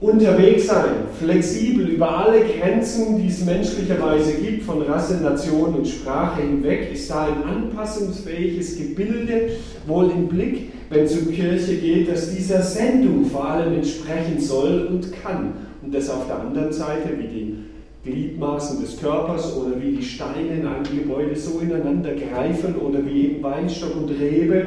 unterwegs 0.00 0.66
sein, 0.68 1.06
flexibel 1.18 1.88
über 1.88 2.18
alle 2.18 2.40
Grenzen, 2.40 3.20
die 3.20 3.28
es 3.28 3.44
menschlicherweise 3.44 4.34
gibt, 4.34 4.62
von 4.62 4.82
Rasse, 4.82 5.16
Nation 5.22 5.74
und 5.74 5.88
Sprache 5.88 6.42
hinweg, 6.42 6.92
ist 6.92 7.10
da 7.10 7.26
ein 7.26 7.42
anpassungsfähiges 7.42 8.76
Gebilde, 8.76 9.50
wohl 9.86 10.10
im 10.10 10.28
Blick 10.28 10.68
wenn 10.90 11.04
es 11.04 11.18
um 11.18 11.30
Kirche 11.30 11.76
geht, 11.76 12.10
dass 12.10 12.34
dieser 12.34 12.62
Sendung 12.62 13.26
vor 13.26 13.48
allem 13.48 13.74
entsprechen 13.74 14.40
soll 14.40 14.88
und 14.90 15.12
kann. 15.22 15.52
Und 15.82 15.94
das 15.94 16.08
auf 16.08 16.26
der 16.26 16.40
anderen 16.40 16.72
Seite, 16.72 17.10
wie 17.18 17.28
die 17.28 17.56
Gliedmaßen 18.04 18.80
des 18.80 18.98
Körpers 18.98 19.54
oder 19.56 19.80
wie 19.80 19.96
die 19.96 20.02
Steine 20.02 20.60
in 20.60 20.66
einem 20.66 20.84
Gebäude 20.84 21.36
so 21.36 21.60
ineinander 21.60 22.12
greifen 22.14 22.76
oder 22.76 23.04
wie 23.04 23.26
eben 23.26 23.42
Weinstock 23.42 23.96
und 23.96 24.10
Rebe, 24.10 24.66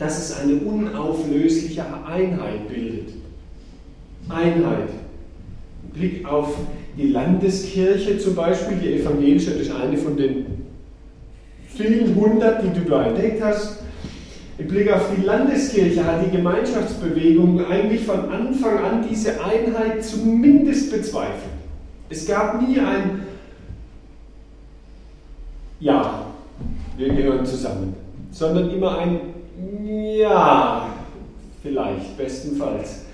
dass 0.00 0.18
es 0.18 0.40
eine 0.40 0.54
unauflösliche 0.54 1.84
Einheit 2.08 2.68
bildet. 2.68 3.10
Einheit. 4.30 4.88
Blick 5.92 6.26
auf 6.26 6.56
die 6.96 7.08
Landeskirche 7.08 8.18
zum 8.18 8.34
Beispiel, 8.34 8.78
die 8.78 8.94
evangelische, 8.94 9.50
das 9.50 9.60
ist 9.60 9.72
eine 9.72 9.98
von 9.98 10.16
den 10.16 10.46
vielen 11.68 12.14
hundert, 12.14 12.64
die 12.64 12.80
du 12.80 12.88
da 12.88 13.08
entdeckt 13.08 13.42
hast. 13.42 13.80
Im 14.56 14.68
Blick 14.68 14.90
auf 14.90 15.02
die 15.14 15.22
Landeskirche 15.22 16.04
hat 16.04 16.24
die 16.24 16.30
Gemeinschaftsbewegung 16.34 17.64
eigentlich 17.66 18.04
von 18.04 18.30
Anfang 18.30 18.78
an 18.78 19.06
diese 19.08 19.32
Einheit 19.44 20.02
zumindest 20.02 20.92
bezweifelt. 20.92 21.52
Es 22.08 22.26
gab 22.26 22.60
nie 22.66 22.78
ein 22.78 23.20
Ja, 25.78 26.26
wir 26.96 27.08
gehören 27.08 27.44
zusammen, 27.44 27.94
sondern 28.30 28.70
immer 28.70 28.98
ein 28.98 29.20
Ja, 29.90 30.86
vielleicht, 31.64 32.16
bestenfalls. 32.16 33.06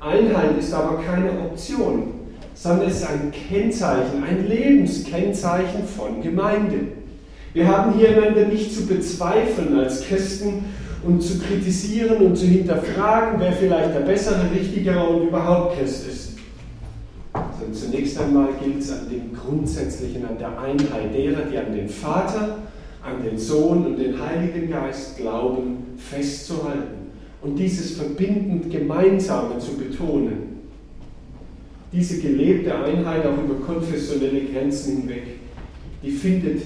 Einheit 0.00 0.58
ist 0.58 0.74
aber 0.74 1.02
keine 1.02 1.30
Option, 1.30 2.12
sondern 2.52 2.88
es 2.88 2.96
ist 2.96 3.08
ein 3.08 3.32
Kennzeichen, 3.32 4.22
ein 4.22 4.46
Lebenskennzeichen 4.46 5.84
von 5.84 6.20
Gemeinde. 6.20 6.88
Wir 7.54 7.66
haben 7.66 7.94
hier 7.94 8.10
einander 8.10 8.44
nicht 8.44 8.74
zu 8.74 8.86
bezweifeln 8.86 9.78
als 9.78 10.02
Christen 10.02 10.66
und 11.04 11.22
zu 11.22 11.38
kritisieren 11.38 12.18
und 12.18 12.36
zu 12.36 12.44
hinterfragen, 12.44 13.40
wer 13.40 13.52
vielleicht 13.52 13.94
der 13.94 14.00
bessere, 14.00 14.50
richtigere 14.54 15.02
und 15.02 15.28
überhaupt 15.28 15.78
Christ 15.78 16.06
ist. 16.06 16.32
Sondern 17.32 17.72
zunächst 17.72 18.20
einmal 18.20 18.48
gilt 18.62 18.80
es 18.80 18.92
an 18.92 19.08
dem 19.08 19.32
Grundsätzlichen, 19.32 20.26
an 20.26 20.36
der 20.38 20.60
Einheit 20.60 21.14
derer, 21.14 21.46
die 21.50 21.56
an 21.56 21.72
den 21.74 21.88
Vater, 21.88 22.58
an 23.02 23.22
den 23.22 23.38
Sohn 23.38 23.86
und 23.86 23.96
den 23.96 24.20
Heiligen 24.20 24.70
Geist 24.70 25.16
glauben, 25.16 25.96
festzuhalten 25.96 27.10
und 27.42 27.56
dieses 27.56 27.92
verbindend 27.92 28.70
Gemeinsame 28.70 29.58
zu 29.58 29.76
betonen. 29.76 30.60
Diese 31.92 32.20
gelebte 32.20 32.74
Einheit 32.74 33.26
auch 33.26 33.42
über 33.42 33.54
konfessionelle 33.66 34.42
Grenzen 34.44 34.98
hinweg, 34.98 35.22
die 36.02 36.10
findet 36.10 36.62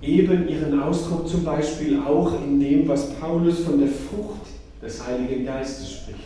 eben 0.00 0.48
ihren 0.48 0.80
Ausdruck 0.80 1.28
zum 1.28 1.44
Beispiel 1.44 2.00
auch 2.00 2.42
in 2.42 2.58
dem, 2.58 2.88
was 2.88 3.14
Paulus 3.14 3.60
von 3.60 3.78
der 3.78 3.88
Frucht 3.88 4.46
des 4.82 5.06
Heiligen 5.06 5.46
Geistes 5.46 5.92
spricht. 5.92 6.18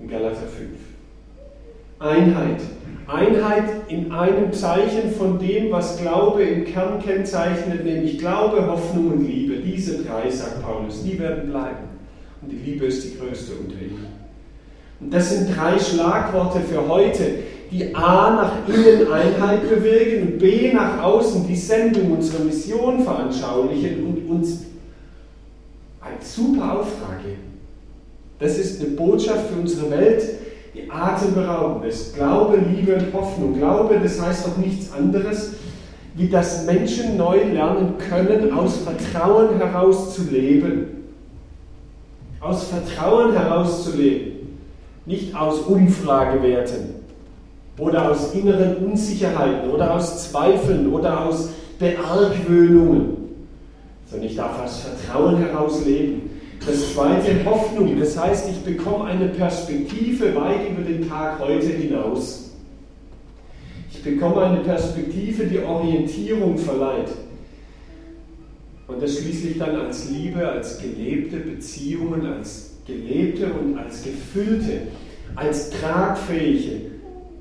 In 0.00 0.08
Galater 0.08 0.46
5. 0.46 0.70
Einheit. 1.98 2.60
Einheit 3.06 3.64
in 3.88 4.10
einem 4.10 4.52
Zeichen 4.52 5.12
von 5.12 5.38
dem, 5.38 5.70
was 5.70 6.00
Glaube 6.00 6.42
im 6.42 6.64
Kern 6.64 7.00
kennzeichnet, 7.00 7.84
nämlich 7.84 8.18
Glaube, 8.18 8.66
Hoffnung 8.66 9.12
und 9.12 9.26
Liebe. 9.26 9.56
Diese 9.56 10.02
drei, 10.02 10.28
sagt 10.28 10.62
Paulus, 10.62 11.04
die 11.04 11.18
werden 11.18 11.50
bleiben. 11.50 11.86
Und 12.42 12.50
die 12.50 12.70
Liebe 12.70 12.86
ist 12.86 13.04
die 13.04 13.16
größte 13.16 13.52
unter 13.54 13.80
ihnen. 13.80 14.06
Und 15.00 15.12
das 15.12 15.30
sind 15.30 15.56
drei 15.56 15.78
Schlagworte 15.78 16.60
für 16.60 16.88
heute, 16.88 17.22
die 17.70 17.94
A 17.94 18.30
nach 18.30 18.68
innen 18.68 19.12
Einheit 19.12 19.68
bewirken 19.68 20.32
und 20.32 20.38
B 20.38 20.72
nach 20.72 21.02
außen 21.02 21.46
die 21.46 21.56
Sendung, 21.56 22.12
unsere 22.12 22.42
Mission 22.44 23.02
veranschaulichen 23.02 24.06
und 24.06 24.30
uns 24.30 24.62
einen 26.00 26.20
super 26.20 26.80
Auftrag 26.80 27.22
geben. 27.22 27.60
Das 28.38 28.58
ist 28.58 28.80
eine 28.80 28.90
Botschaft 28.90 29.50
für 29.50 29.60
unsere 29.60 29.90
Welt, 29.90 30.22
die 30.76 30.90
atemberaubend 30.90 31.86
ist. 31.86 32.14
Glaube, 32.14 32.58
Liebe 32.58 32.96
und 32.96 33.12
Hoffnung. 33.12 33.56
Glaube, 33.56 33.98
das 34.02 34.20
heißt 34.20 34.46
doch 34.46 34.56
nichts 34.58 34.92
anderes, 34.92 35.54
wie 36.14 36.28
dass 36.28 36.66
Menschen 36.66 37.16
neu 37.16 37.42
lernen 37.44 37.94
können, 37.98 38.52
aus 38.52 38.78
Vertrauen 38.78 39.56
heraus 39.58 40.14
zu 40.14 40.22
leben. 40.30 41.04
Aus 42.40 42.64
Vertrauen 42.64 43.32
heraus 43.32 43.84
zu 43.84 43.96
leben. 43.96 44.58
Nicht 45.06 45.34
aus 45.34 45.60
Umfragewerten 45.60 46.96
oder 47.78 48.10
aus 48.10 48.34
inneren 48.34 48.76
Unsicherheiten 48.76 49.70
oder 49.70 49.94
aus 49.94 50.30
Zweifeln 50.30 50.92
oder 50.92 51.26
aus 51.26 51.50
Beargwöhnungen, 51.78 53.16
sondern 54.06 54.28
ich 54.28 54.36
darf 54.36 54.62
aus 54.64 54.80
Vertrauen 54.80 55.36
heraus 55.36 55.84
leben. 55.84 56.30
Das 56.64 56.94
zweite, 56.94 57.44
Hoffnung. 57.44 57.98
Das 57.98 58.18
heißt, 58.18 58.48
ich 58.50 58.58
bekomme 58.58 59.04
eine 59.04 59.28
Perspektive 59.28 60.34
weit 60.34 60.70
über 60.70 60.82
den 60.82 61.08
Tag 61.08 61.38
heute 61.38 61.66
hinaus. 61.66 62.50
Ich 63.92 64.02
bekomme 64.02 64.42
eine 64.42 64.60
Perspektive, 64.60 65.46
die 65.46 65.60
Orientierung 65.60 66.56
verleiht. 66.56 67.08
Und 68.88 69.02
das 69.02 69.18
schließlich 69.18 69.58
dann 69.58 69.76
als 69.76 70.10
Liebe, 70.10 70.48
als 70.48 70.78
gelebte 70.78 71.38
Beziehungen, 71.38 72.24
als 72.26 72.76
gelebte 72.86 73.52
und 73.52 73.76
als 73.76 74.04
gefüllte, 74.04 74.88
als 75.34 75.70
tragfähige 75.70 76.92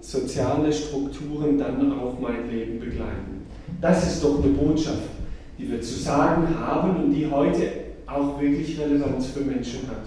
soziale 0.02 0.72
Strukturen 0.72 1.58
dann 1.58 2.00
auch 2.00 2.20
mein 2.20 2.50
Leben 2.50 2.80
begleiten. 2.80 3.46
Das 3.82 4.06
ist 4.08 4.24
doch 4.24 4.44
eine 4.44 4.54
Botschaft, 4.54 5.10
die 5.58 5.70
wir 5.72 5.82
zu 5.82 5.96
sagen 6.00 6.48
haben 6.60 6.96
und 6.96 7.14
die 7.14 7.30
heute 7.30 7.85
auch 8.08 8.40
wirklich 8.40 8.80
Relevanz 8.80 9.28
für 9.28 9.42
Menschen 9.42 9.88
hat. 9.88 10.06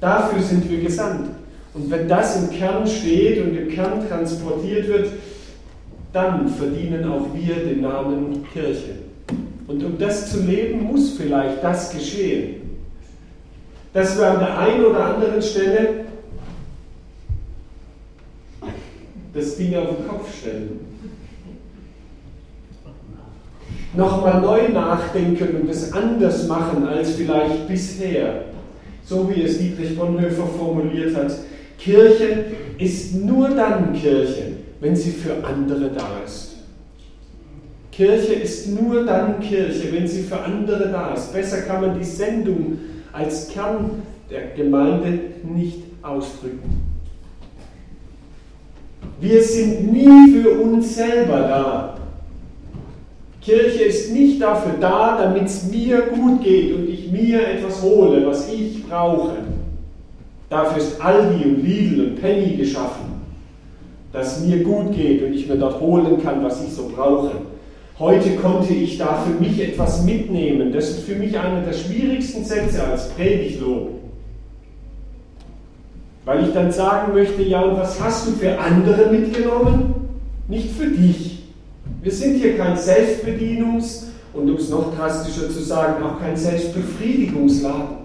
Dafür 0.00 0.42
sind 0.42 0.70
wir 0.70 0.80
gesandt. 0.80 1.30
Und 1.74 1.90
wenn 1.90 2.08
das 2.08 2.42
im 2.42 2.50
Kern 2.50 2.86
steht 2.86 3.44
und 3.44 3.56
im 3.56 3.68
Kern 3.68 4.06
transportiert 4.08 4.88
wird, 4.88 5.08
dann 6.12 6.48
verdienen 6.48 7.08
auch 7.08 7.26
wir 7.34 7.54
den 7.56 7.82
Namen 7.82 8.44
Kirche. 8.52 8.96
Und 9.68 9.84
um 9.84 9.98
das 9.98 10.32
zu 10.32 10.40
leben, 10.40 10.82
muss 10.82 11.16
vielleicht 11.16 11.62
das 11.62 11.92
geschehen. 11.92 12.56
Dass 13.92 14.18
wir 14.18 14.32
an 14.32 14.40
der 14.40 14.58
einen 14.58 14.84
oder 14.84 15.14
anderen 15.14 15.40
Stelle 15.40 16.06
das 19.32 19.56
Ding 19.56 19.76
auf 19.76 19.96
den 19.96 20.08
Kopf 20.08 20.38
stellen. 20.40 20.80
Nochmal 23.94 24.40
neu 24.40 24.68
nachdenken 24.68 25.62
und 25.62 25.68
es 25.68 25.92
anders 25.92 26.46
machen 26.46 26.86
als 26.86 27.12
vielleicht 27.12 27.66
bisher. 27.66 28.44
So 29.04 29.28
wie 29.28 29.42
es 29.42 29.58
Dietrich 29.58 29.98
Bonhoeffer 29.98 30.46
formuliert 30.46 31.16
hat. 31.16 31.32
Kirche 31.78 32.44
ist 32.78 33.14
nur 33.14 33.48
dann 33.48 33.92
Kirche, 33.92 34.52
wenn 34.80 34.94
sie 34.94 35.10
für 35.10 35.44
andere 35.44 35.90
da 35.90 36.06
ist. 36.24 36.50
Kirche 37.90 38.34
ist 38.34 38.68
nur 38.68 39.04
dann 39.04 39.40
Kirche, 39.40 39.92
wenn 39.92 40.06
sie 40.06 40.22
für 40.22 40.40
andere 40.40 40.88
da 40.88 41.14
ist. 41.14 41.32
Besser 41.32 41.62
kann 41.62 41.80
man 41.80 41.98
die 41.98 42.04
Sendung 42.04 42.78
als 43.12 43.48
Kern 43.48 44.02
der 44.30 44.48
Gemeinde 44.56 45.18
nicht 45.42 45.82
ausdrücken. 46.02 46.86
Wir 49.20 49.42
sind 49.42 49.92
nie 49.92 50.32
für 50.32 50.50
uns 50.62 50.94
selber 50.94 51.40
da. 51.40 51.99
Kirche 53.40 53.84
ist 53.84 54.12
nicht 54.12 54.40
dafür 54.42 54.74
da, 54.78 55.18
damit 55.22 55.44
es 55.44 55.64
mir 55.70 56.02
gut 56.02 56.42
geht 56.42 56.74
und 56.74 56.88
ich 56.88 57.10
mir 57.10 57.46
etwas 57.46 57.82
hole, 57.82 58.26
was 58.26 58.52
ich 58.52 58.86
brauche. 58.86 59.32
Dafür 60.50 60.78
ist 60.78 61.00
Aldi 61.00 61.44
und 61.44 61.64
Lidl 61.64 62.06
und 62.06 62.20
Penny 62.20 62.56
geschaffen, 62.56 63.22
dass 64.12 64.44
mir 64.44 64.62
gut 64.62 64.94
geht 64.94 65.22
und 65.22 65.32
ich 65.32 65.48
mir 65.48 65.56
dort 65.56 65.80
holen 65.80 66.22
kann, 66.22 66.44
was 66.44 66.62
ich 66.64 66.72
so 66.72 66.90
brauche. 66.94 67.30
Heute 67.98 68.30
konnte 68.36 68.72
ich 68.72 68.98
da 68.98 69.22
für 69.26 69.42
mich 69.42 69.60
etwas 69.60 70.04
mitnehmen. 70.04 70.72
Das 70.72 70.90
ist 70.90 71.04
für 71.04 71.14
mich 71.14 71.38
einer 71.38 71.60
der 71.60 71.74
schwierigsten 71.74 72.44
Sätze 72.44 72.82
als 72.82 73.10
Prediglob. 73.10 73.90
Weil 76.24 76.44
ich 76.44 76.52
dann 76.52 76.72
sagen 76.72 77.12
möchte, 77.12 77.42
ja, 77.42 77.62
und 77.62 77.78
was 77.78 78.00
hast 78.02 78.26
du 78.26 78.32
für 78.32 78.58
andere 78.58 79.10
mitgenommen? 79.10 79.94
Nicht 80.48 80.70
für 80.72 80.86
dich. 80.86 81.39
Wir 82.02 82.12
sind 82.12 82.36
hier 82.36 82.56
kein 82.56 82.76
Selbstbedienungs- 82.76 84.04
und 84.32 84.48
um 84.48 84.56
es 84.56 84.70
noch 84.70 84.96
drastischer 84.96 85.50
zu 85.50 85.60
sagen, 85.62 86.02
auch 86.02 86.18
kein 86.18 86.36
Selbstbefriedigungsladen. 86.36 88.00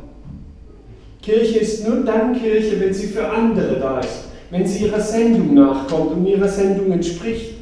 Kirche 1.22 1.60
ist 1.60 1.88
nur 1.88 2.04
dann 2.04 2.40
Kirche, 2.40 2.80
wenn 2.80 2.94
sie 2.94 3.08
für 3.08 3.28
andere 3.28 3.80
da 3.80 4.00
ist, 4.00 4.26
wenn 4.52 4.68
sie 4.68 4.86
ihrer 4.86 5.00
Sendung 5.00 5.54
nachkommt 5.54 6.12
und 6.12 6.28
ihrer 6.28 6.48
Sendung 6.48 6.92
entspricht. 6.92 7.56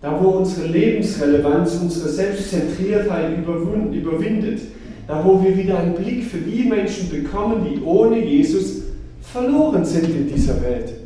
Da, 0.00 0.18
wo 0.22 0.28
unsere 0.28 0.68
Lebensrelevanz, 0.68 1.78
unsere 1.82 2.08
Selbstzentriertheit 2.08 3.38
überwindet, 3.38 4.60
da 5.08 5.24
wo 5.24 5.42
wir 5.42 5.56
wieder 5.56 5.78
einen 5.78 5.94
Blick 5.94 6.24
für 6.24 6.38
die 6.38 6.64
Menschen 6.64 7.10
bekommen, 7.10 7.66
die 7.68 7.82
ohne 7.82 8.24
Jesus 8.24 8.82
verloren 9.20 9.84
sind 9.84 10.08
in 10.08 10.32
dieser 10.32 10.62
Welt. 10.62 11.05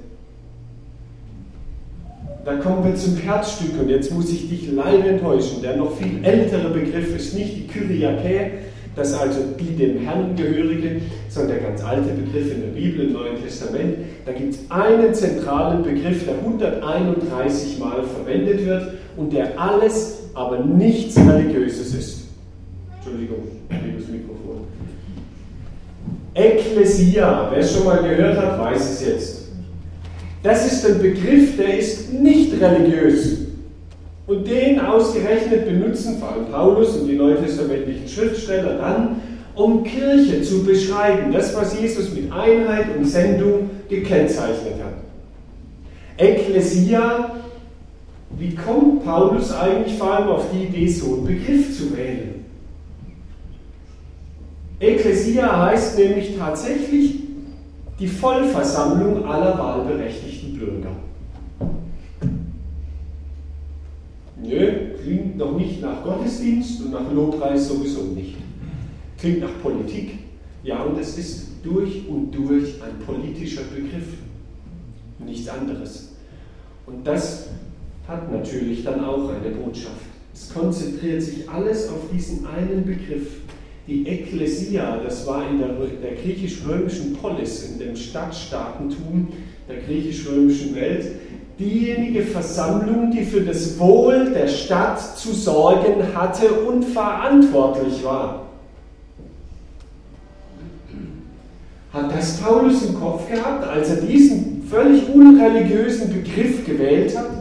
Da 2.45 2.57
kommen 2.57 2.85
wir 2.85 2.95
zum 2.95 3.17
Herzstück 3.17 3.79
und 3.81 3.91
jetzt 3.91 4.13
muss 4.13 4.31
ich 4.31 4.49
dich 4.49 4.73
leider 4.73 5.05
enttäuschen. 5.07 5.61
Der 5.63 5.77
noch 5.77 5.95
viel 5.97 6.25
ältere 6.25 6.71
Begriff 6.71 7.15
ist 7.15 7.35
nicht 7.35 7.57
die 7.57 7.67
Kyriake, 7.67 8.53
das 8.97 9.13
also 9.13 9.41
die 9.59 9.77
dem 9.77 9.99
Herrn 9.99 10.35
gehörige, 10.37 11.03
sondern 11.29 11.59
der 11.59 11.69
ganz 11.69 11.85
alte 11.85 12.09
Begriff 12.11 12.53
in 12.55 12.63
der 12.63 12.69
Bibel 12.69 13.07
im 13.07 13.13
Neuen 13.13 13.43
Testament. 13.43 13.99
Da 14.25 14.33
gibt 14.33 14.55
es 14.55 14.71
einen 14.71 15.13
zentralen 15.15 15.83
Begriff, 15.83 16.25
der 16.25 16.39
131 16.39 17.79
Mal 17.79 18.03
verwendet 18.05 18.65
wird 18.65 18.95
und 19.17 19.33
der 19.33 19.61
alles, 19.61 20.31
aber 20.33 20.65
nichts 20.65 21.19
Religiöses 21.19 21.95
ist. 21.95 22.21
Entschuldigung, 22.97 23.43
liebes 23.71 24.09
Mikrofon. 24.09 24.65
Ekklesia, 26.33 27.49
wer 27.51 27.59
es 27.59 27.75
schon 27.75 27.85
mal 27.85 28.03
gehört 28.03 28.39
hat, 28.39 28.59
weiß 28.59 28.93
es 28.93 29.07
jetzt. 29.07 29.40
Das 30.43 30.73
ist 30.73 30.87
ein 30.87 31.01
Begriff, 31.01 31.57
der 31.57 31.79
ist 31.79 32.13
nicht 32.13 32.59
religiös. 32.61 33.39
Und 34.27 34.47
den 34.47 34.81
ausgerechnet 34.81 35.67
benutzen 35.67 36.19
vor 36.19 36.33
allem 36.33 36.47
Paulus 36.47 36.97
und 36.97 37.09
die 37.09 37.17
neutestamentlichen 37.17 38.09
Schriftsteller 38.09 38.79
dann, 38.79 39.21
um 39.55 39.83
Kirche 39.83 40.43
zu 40.43 40.65
beschreiben, 40.65 41.33
das, 41.33 41.55
was 41.55 41.79
Jesus 41.79 42.15
mit 42.15 42.33
Einheit 42.33 42.97
und 42.97 43.05
Sendung 43.05 43.69
gekennzeichnet 43.89 44.75
hat. 44.83 44.95
Ekklesia, 46.17 47.35
wie 48.39 48.55
kommt 48.55 49.05
Paulus 49.05 49.53
eigentlich 49.53 49.99
vor 49.99 50.13
allem 50.13 50.29
auf 50.29 50.45
die 50.53 50.65
Idee, 50.65 50.89
so 50.89 51.15
einen 51.15 51.27
Begriff 51.27 51.77
zu 51.77 51.97
wählen? 51.97 52.45
Ekklesia 54.79 55.67
heißt 55.67 55.99
nämlich 55.99 56.39
tatsächlich 56.39 57.20
die 58.01 58.09
Vollversammlung 58.09 59.25
aller 59.27 59.59
wahlberechtigten 59.59 60.59
Bürger. 60.59 60.97
Nö, 64.43 64.97
klingt 65.03 65.37
noch 65.37 65.57
nicht 65.57 65.83
nach 65.83 66.03
Gottesdienst 66.03 66.81
und 66.83 66.93
nach 66.93 67.13
Lobpreis 67.13 67.69
sowieso 67.69 68.05
nicht. 68.05 68.37
Klingt 69.19 69.41
nach 69.41 69.63
Politik. 69.63 70.19
Ja, 70.63 70.83
und 70.83 70.99
es 70.99 71.19
ist 71.19 71.49
durch 71.63 72.09
und 72.09 72.33
durch 72.33 72.83
ein 72.83 73.05
politischer 73.05 73.63
Begriff. 73.65 74.09
Nichts 75.19 75.49
anderes. 75.49 76.13
Und 76.87 77.07
das 77.07 77.49
hat 78.09 78.33
natürlich 78.33 78.83
dann 78.83 79.05
auch 79.05 79.29
eine 79.29 79.55
Botschaft. 79.55 80.07
Es 80.33 80.53
konzentriert 80.53 81.23
sich 81.23 81.49
alles 81.49 81.89
auf 81.89 82.11
diesen 82.11 82.47
einen 82.47 82.85
Begriff. 82.85 83.40
Die 83.91 84.07
Ekklesia, 84.07 85.01
das 85.03 85.27
war 85.27 85.51
in 85.51 85.59
der, 85.59 85.71
der 85.71 86.13
griechisch-römischen 86.23 87.15
Polis, 87.15 87.73
in 87.73 87.81
dem 87.81 87.97
Stadtstaatentum 87.97 89.27
der 89.69 89.79
griechisch-römischen 89.79 90.77
Welt, 90.77 91.07
diejenige 91.59 92.23
Versammlung, 92.23 93.11
die 93.11 93.25
für 93.25 93.41
das 93.41 93.77
Wohl 93.81 94.31
der 94.33 94.47
Stadt 94.47 95.19
zu 95.19 95.33
sorgen 95.33 96.15
hatte 96.15 96.53
und 96.53 96.85
verantwortlich 96.85 98.05
war. 98.05 98.47
Hat 101.93 102.17
das 102.17 102.37
Paulus 102.37 102.85
im 102.85 102.95
Kopf 102.95 103.29
gehabt, 103.29 103.67
als 103.67 103.91
er 103.91 104.03
diesen 104.03 104.63
völlig 104.71 105.03
unreligiösen 105.13 106.13
Begriff 106.13 106.65
gewählt 106.65 107.19
hat? 107.19 107.40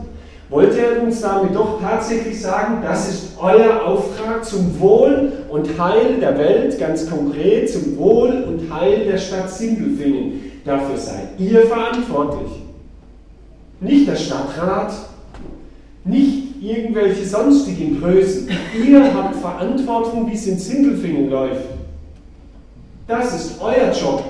Wollte 0.49 0.79
er 0.79 1.03
uns 1.03 1.21
damit 1.21 1.55
doch 1.55 1.79
tatsächlich 1.79 2.41
sagen, 2.41 2.81
das 2.81 3.07
ist 3.07 3.37
euer 3.39 3.85
Auftrag 3.85 4.43
zum 4.43 4.79
Wohl 4.79 5.31
und 5.49 5.79
Heil 5.79 6.17
der 6.19 6.37
Welt, 6.37 6.79
ganz 6.79 7.07
konkret 7.07 7.71
zum 7.71 7.97
Wohl 7.97 8.45
und 8.47 8.73
Heil 8.73 9.05
der 9.05 9.17
Stadt 9.17 9.49
Sindelfingen, 9.49 10.49
Dafür 10.65 10.97
seid 10.97 11.39
ihr 11.39 11.65
verantwortlich. 11.65 12.51
Nicht 13.79 14.07
der 14.07 14.15
Stadtrat, 14.15 14.93
nicht 16.03 16.61
irgendwelche 16.61 17.25
sonstigen 17.25 17.99
Größen. 17.99 18.49
Ihr 18.85 19.13
habt 19.13 19.37
Verantwortung, 19.37 20.29
wie 20.29 20.35
es 20.35 20.47
in 20.47 20.59
Sindelfingen 20.59 21.29
läuft. 21.29 21.63
Das 23.07 23.33
ist 23.35 23.61
euer 23.61 23.91
Job. 23.91 24.23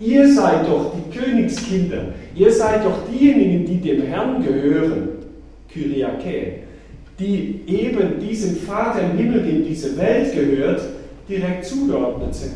Ihr 0.00 0.32
seid 0.32 0.68
doch 0.68 0.92
die 0.94 1.18
Königskinder. 1.18 2.14
Ihr 2.34 2.52
seid 2.52 2.84
doch 2.84 2.98
diejenigen, 3.10 3.64
die 3.66 3.78
dem 3.78 4.02
Herrn 4.02 4.42
gehören. 4.42 5.08
Kyriake. 5.72 6.60
Die 7.18 7.60
eben 7.66 8.20
diesem 8.20 8.56
Vater 8.56 9.00
im 9.02 9.18
Himmel, 9.18 9.42
dem 9.42 9.64
diese 9.64 9.96
Welt 9.98 10.32
gehört, 10.32 10.82
direkt 11.28 11.64
zugeordnet 11.64 12.34
sind. 12.34 12.52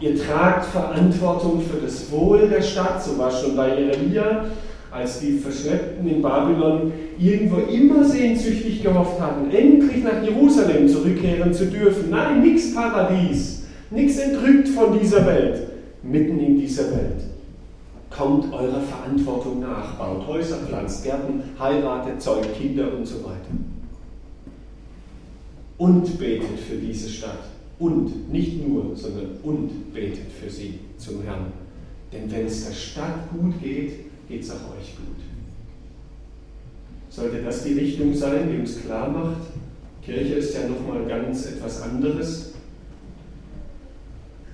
Ihr 0.00 0.16
tragt 0.18 0.66
Verantwortung 0.66 1.60
für 1.60 1.80
das 1.84 2.10
Wohl 2.10 2.48
der 2.48 2.62
Stadt, 2.62 3.02
so 3.02 3.18
war 3.18 3.30
schon 3.30 3.56
bei 3.56 3.78
Jeremia, 3.78 4.46
als 4.90 5.20
die 5.20 5.38
Verschleppten 5.38 6.08
in 6.08 6.22
Babylon 6.22 6.92
irgendwo 7.18 7.56
immer 7.70 8.04
sehnsüchtig 8.04 8.82
gehofft 8.82 9.20
hatten, 9.20 9.50
endlich 9.50 10.02
nach 10.02 10.22
Jerusalem 10.22 10.88
zurückkehren 10.88 11.52
zu 11.52 11.66
dürfen. 11.66 12.10
Nein, 12.10 12.42
nichts 12.42 12.74
Paradies, 12.74 13.64
nichts 13.90 14.18
entrückt 14.18 14.68
von 14.68 14.98
dieser 14.98 15.26
Welt, 15.26 15.62
mitten 16.02 16.38
in 16.38 16.58
dieser 16.58 16.90
Welt. 16.92 17.22
Kommt 18.10 18.52
eurer 18.52 18.80
Verantwortung 18.80 19.60
nach, 19.60 19.94
baut 19.98 20.26
Häuser, 20.26 20.58
pflanzt 20.58 21.04
Gärten, 21.04 21.42
heiratet, 21.58 22.22
zeugt 22.22 22.54
Kinder 22.56 22.94
und 22.96 23.06
so 23.06 23.24
weiter. 23.24 23.50
Und 25.78 26.18
betet 26.18 26.58
für 26.58 26.76
diese 26.76 27.08
Stadt. 27.08 27.50
Und, 27.78 28.32
nicht 28.32 28.66
nur, 28.66 28.96
sondern 28.96 29.36
und 29.42 29.92
betet 29.92 30.32
für 30.32 30.48
sie 30.48 30.78
zum 30.96 31.22
Herrn. 31.22 31.52
Denn 32.12 32.30
wenn 32.30 32.46
es 32.46 32.66
der 32.66 32.72
Stadt 32.72 33.30
gut 33.30 33.60
geht, 33.60 33.92
geht 34.28 34.42
es 34.42 34.50
auch 34.50 34.76
euch 34.78 34.96
gut. 34.96 35.16
Sollte 37.10 37.42
das 37.42 37.64
die 37.64 37.74
Richtung 37.74 38.14
sein, 38.14 38.50
die 38.50 38.58
uns 38.58 38.80
klar 38.80 39.10
macht? 39.10 39.42
Kirche 40.02 40.34
ist 40.34 40.54
ja 40.54 40.68
nochmal 40.68 41.04
ganz 41.06 41.46
etwas 41.46 41.82
anderes, 41.82 42.52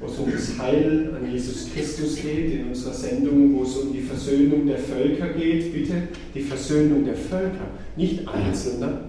wo 0.02 0.08
es 0.08 0.18
um 0.18 0.32
das 0.32 0.58
Heil 0.58 1.14
an 1.14 1.30
Jesus 1.30 1.72
Christus 1.72 2.16
geht, 2.16 2.54
in 2.54 2.68
unserer 2.68 2.92
Sendung, 2.92 3.56
wo 3.56 3.62
es 3.62 3.76
um 3.76 3.92
die 3.92 4.00
Versöhnung 4.00 4.66
der 4.66 4.78
Völker 4.78 5.28
geht, 5.28 5.72
bitte, 5.72 6.08
die 6.34 6.40
Versöhnung 6.40 7.04
der 7.04 7.14
Völker, 7.14 7.68
nicht 7.96 8.26
Einzelner. 8.26 9.00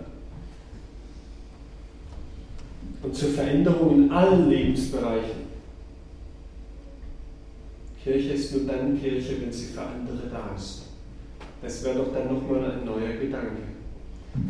Und 3.02 3.16
zur 3.16 3.30
Veränderung 3.30 4.04
in 4.04 4.12
allen 4.12 4.50
Lebensbereichen. 4.50 5.44
Kirche 8.04 8.34
ist 8.34 8.56
nur 8.56 8.66
dann 8.68 9.02
Kirche, 9.02 9.42
wenn 9.42 9.52
sie 9.52 9.66
für 9.68 9.82
andere 9.82 10.30
da 10.32 10.54
ist. 10.56 10.84
Das 11.62 11.84
wäre 11.84 12.00
doch 12.00 12.14
dann 12.14 12.34
nochmal 12.34 12.72
ein 12.72 12.86
neuer 12.86 13.14
Gedanke, 13.20 13.64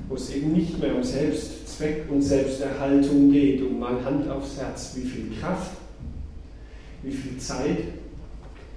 wo 0.10 0.15
es 0.15 0.36
eben 0.36 0.51
nicht 0.51 0.77
mehr 0.79 0.95
um 0.95 1.03
Selbstzweck 1.03 2.06
und 2.10 2.21
Selbsterhaltung 2.21 3.32
geht 3.32 3.62
und 3.62 3.79
mal 3.79 4.03
Hand 4.03 4.27
aufs 4.29 4.58
Herz, 4.58 4.93
wie 4.95 5.08
viel 5.08 5.39
Kraft, 5.39 5.77
wie 7.04 7.12
viel 7.12 7.38
Zeit 7.38 7.80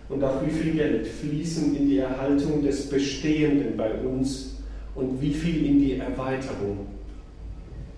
und 0.09 0.23
auch 0.23 0.45
wie 0.45 0.51
viel 0.51 0.73
Geld 0.75 1.07
fließen 1.07 1.75
in 1.77 1.89
die 1.89 1.99
Erhaltung 1.99 2.63
des 2.63 2.89
Bestehenden 2.89 3.77
bei 3.77 3.95
uns 3.95 4.57
und 4.95 5.21
wie 5.21 5.33
viel 5.33 5.67
in 5.67 5.79
die 5.79 5.95
Erweiterung, 5.95 6.87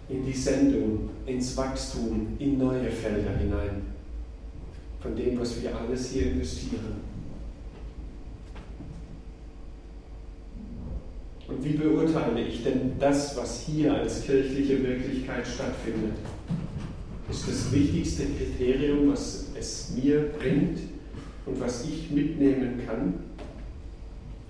in 0.08 0.24
die 0.24 0.32
Sendung, 0.32 1.10
ins 1.26 1.56
Wachstum, 1.56 2.36
in 2.38 2.58
neue 2.58 2.90
Felder 2.90 3.36
hinein 3.38 3.82
von 5.00 5.14
dem, 5.14 5.38
was 5.38 5.60
wir 5.62 5.76
alles 5.76 6.10
hier 6.10 6.32
investieren. 6.32 7.08
Und 11.46 11.64
wie 11.64 11.74
beurteile 11.74 12.42
ich 12.42 12.62
denn 12.62 12.92
das, 12.98 13.36
was 13.36 13.62
hier 13.62 13.94
als 13.94 14.22
kirchliche 14.22 14.82
Wirklichkeit 14.82 15.46
stattfindet? 15.46 16.12
Ist 17.30 17.46
das 17.46 17.72
wichtigste 17.72 18.24
Kriterium, 18.24 19.12
was 19.12 19.46
es 19.58 19.90
mir 20.02 20.30
bringt 20.38 20.78
und 21.44 21.60
was 21.60 21.84
ich 21.84 22.10
mitnehmen 22.10 22.80
kann? 22.86 23.14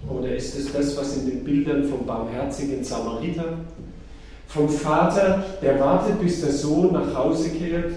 Oder 0.09 0.37
ist 0.37 0.57
es 0.57 0.73
das, 0.73 0.97
was 0.97 1.17
in 1.17 1.27
den 1.27 1.45
Bildern 1.45 1.85
vom 1.85 2.07
barmherzigen 2.07 2.85
Samariter, 2.85 3.59
vom 4.47 4.69
Vater, 4.69 5.45
der 5.61 5.81
wartet, 5.81 6.21
bis 6.21 6.41
der 6.41 6.53
Sohn 6.53 6.93
nach 6.93 7.15
Hause 7.15 7.51
kehrt 7.51 7.93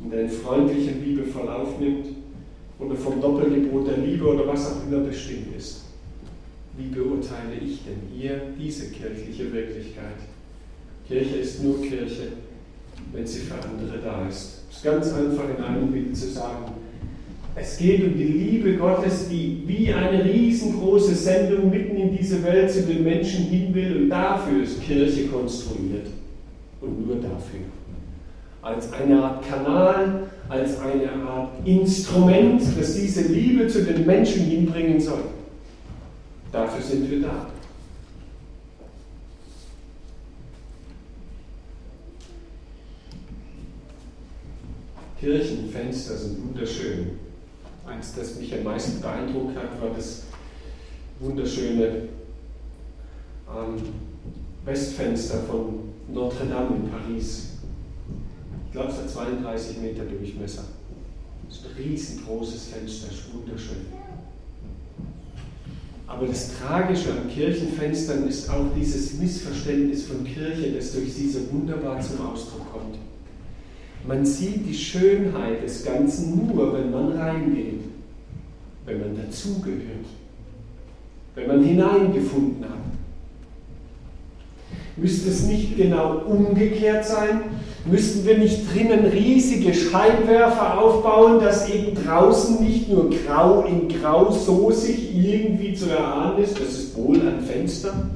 und 0.00 0.14
einen 0.14 0.30
freundlichen, 0.30 1.04
liebevoll 1.04 1.48
aufnimmt 1.48 2.06
oder 2.78 2.94
vom 2.94 3.20
Doppelgebot 3.20 3.88
der 3.88 3.98
Liebe 3.98 4.24
oder 4.26 4.46
was 4.46 4.72
auch 4.72 4.86
immer 4.86 5.00
bestimmt 5.00 5.54
ist. 5.56 5.82
Wie 6.76 6.86
beurteile 6.86 7.56
ich 7.60 7.82
denn 7.84 8.00
hier 8.14 8.42
diese 8.58 8.90
kirchliche 8.90 9.52
Wirklichkeit? 9.52 10.16
Kirche 11.06 11.36
ist 11.36 11.62
nur 11.62 11.82
Kirche, 11.82 12.28
wenn 13.12 13.26
sie 13.26 13.40
für 13.40 13.54
andere 13.54 13.98
da 13.98 14.26
ist. 14.28 14.62
Es 14.70 14.76
ist 14.76 14.84
ganz 14.84 15.12
einfach 15.12 15.44
in 15.56 15.62
einem 15.62 15.92
Bild 15.92 16.16
zu 16.16 16.28
sagen. 16.28 16.72
Es 17.54 17.76
geht 17.76 18.02
um 18.04 18.16
die 18.16 18.24
Liebe 18.24 18.76
Gottes, 18.76 19.28
die 19.28 19.62
wie 19.66 19.92
eine 19.92 20.24
riesengroße 20.24 21.14
Sendung 21.14 21.68
mitten 21.70 21.96
in 21.96 22.16
diese 22.16 22.42
Welt 22.42 22.70
zu 22.70 22.82
den 22.82 23.04
Menschen 23.04 23.44
hin 23.44 23.74
will 23.74 24.02
und 24.02 24.08
dafür 24.08 24.62
ist 24.62 24.82
Kirche 24.82 25.26
konstruiert. 25.26 26.06
Und 26.80 27.06
nur 27.06 27.16
dafür 27.16 27.60
als 28.62 28.92
eine 28.92 29.20
Art 29.22 29.48
Kanal, 29.48 30.28
als 30.48 30.78
eine 30.80 31.12
Art 31.28 31.50
Instrument, 31.64 32.62
das 32.78 32.94
diese 32.94 33.22
Liebe 33.22 33.66
zu 33.66 33.84
den 33.84 34.06
Menschen 34.06 34.44
hinbringen 34.44 35.00
soll. 35.00 35.24
Dafür 36.52 36.82
sind 36.82 37.10
wir 37.10 37.22
da. 37.22 37.46
Kirchenfenster 45.22 46.16
sind 46.16 46.42
wunderschön. 46.48 47.10
Eins, 47.86 48.12
das 48.16 48.34
mich 48.40 48.52
am 48.54 48.64
meisten 48.64 49.00
beeindruckt 49.00 49.56
hat, 49.56 49.80
war 49.80 49.90
das 49.94 50.24
wunderschöne 51.20 52.08
ähm, 53.48 53.76
Westfenster 54.64 55.38
von 55.44 55.92
Notre 56.08 56.46
Dame 56.46 56.74
in 56.74 56.90
Paris. 56.90 57.50
Ich 58.66 58.72
glaube, 58.72 58.90
es 58.90 58.96
hat 58.96 59.10
32 59.10 59.78
Meter 59.78 60.04
Durchmesser. 60.06 60.64
Das 61.46 61.58
ist 61.58 61.66
ein 61.66 61.84
riesengroßes 61.84 62.64
Fenster, 62.64 63.08
wunderschön. 63.32 63.86
Aber 66.08 66.26
das 66.26 66.58
Tragische 66.58 67.12
an 67.12 67.28
Kirchenfenstern 67.28 68.26
ist 68.26 68.50
auch 68.50 68.66
dieses 68.76 69.14
Missverständnis 69.14 70.04
von 70.04 70.24
Kirche, 70.24 70.72
das 70.72 70.92
durch 70.94 71.12
sie 71.14 71.30
so 71.30 71.38
wunderbar 71.52 72.00
zum 72.00 72.26
Ausdruck 72.26 72.72
kommt. 72.72 72.96
Man 74.06 74.26
sieht 74.26 74.68
die 74.68 74.74
Schönheit 74.74 75.62
des 75.62 75.84
Ganzen 75.84 76.48
nur, 76.48 76.72
wenn 76.74 76.90
man 76.90 77.12
reingeht, 77.12 77.80
wenn 78.84 79.00
man 79.00 79.16
dazugehört, 79.16 80.06
wenn 81.36 81.46
man 81.46 81.62
hineingefunden 81.62 82.64
hat. 82.64 82.78
Müsste 84.96 85.30
es 85.30 85.44
nicht 85.44 85.76
genau 85.76 86.22
umgekehrt 86.26 87.06
sein? 87.06 87.42
Müssten 87.84 88.26
wir 88.26 88.38
nicht 88.38 88.72
drinnen 88.72 89.06
riesige 89.06 89.72
Scheinwerfer 89.72 90.80
aufbauen, 90.80 91.40
dass 91.40 91.68
eben 91.68 91.96
draußen 92.04 92.62
nicht 92.62 92.88
nur 92.90 93.08
grau 93.10 93.64
in 93.64 93.88
grau 93.88 94.30
so 94.30 94.70
sich 94.70 95.16
irgendwie 95.16 95.74
zu 95.74 95.90
erahnen 95.90 96.42
ist, 96.42 96.60
das 96.60 96.68
ist 96.68 96.96
wohl 96.96 97.16
ein 97.16 97.40
Fenster? 97.40 98.10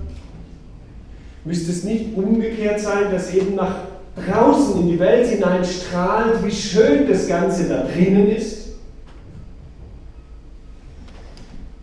Müsste 1.44 1.70
es 1.70 1.84
nicht 1.84 2.16
umgekehrt 2.16 2.80
sein, 2.80 3.10
dass 3.10 3.32
eben 3.32 3.54
nach 3.54 3.85
draußen 4.16 4.80
in 4.80 4.88
die 4.88 4.98
Welt 4.98 5.28
hinein 5.28 5.64
strahlt, 5.64 6.44
wie 6.44 6.50
schön 6.50 7.06
das 7.08 7.28
Ganze 7.28 7.68
da 7.68 7.84
drinnen 7.84 8.28
ist? 8.28 8.68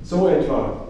So 0.03 0.27
etwa. 0.27 0.87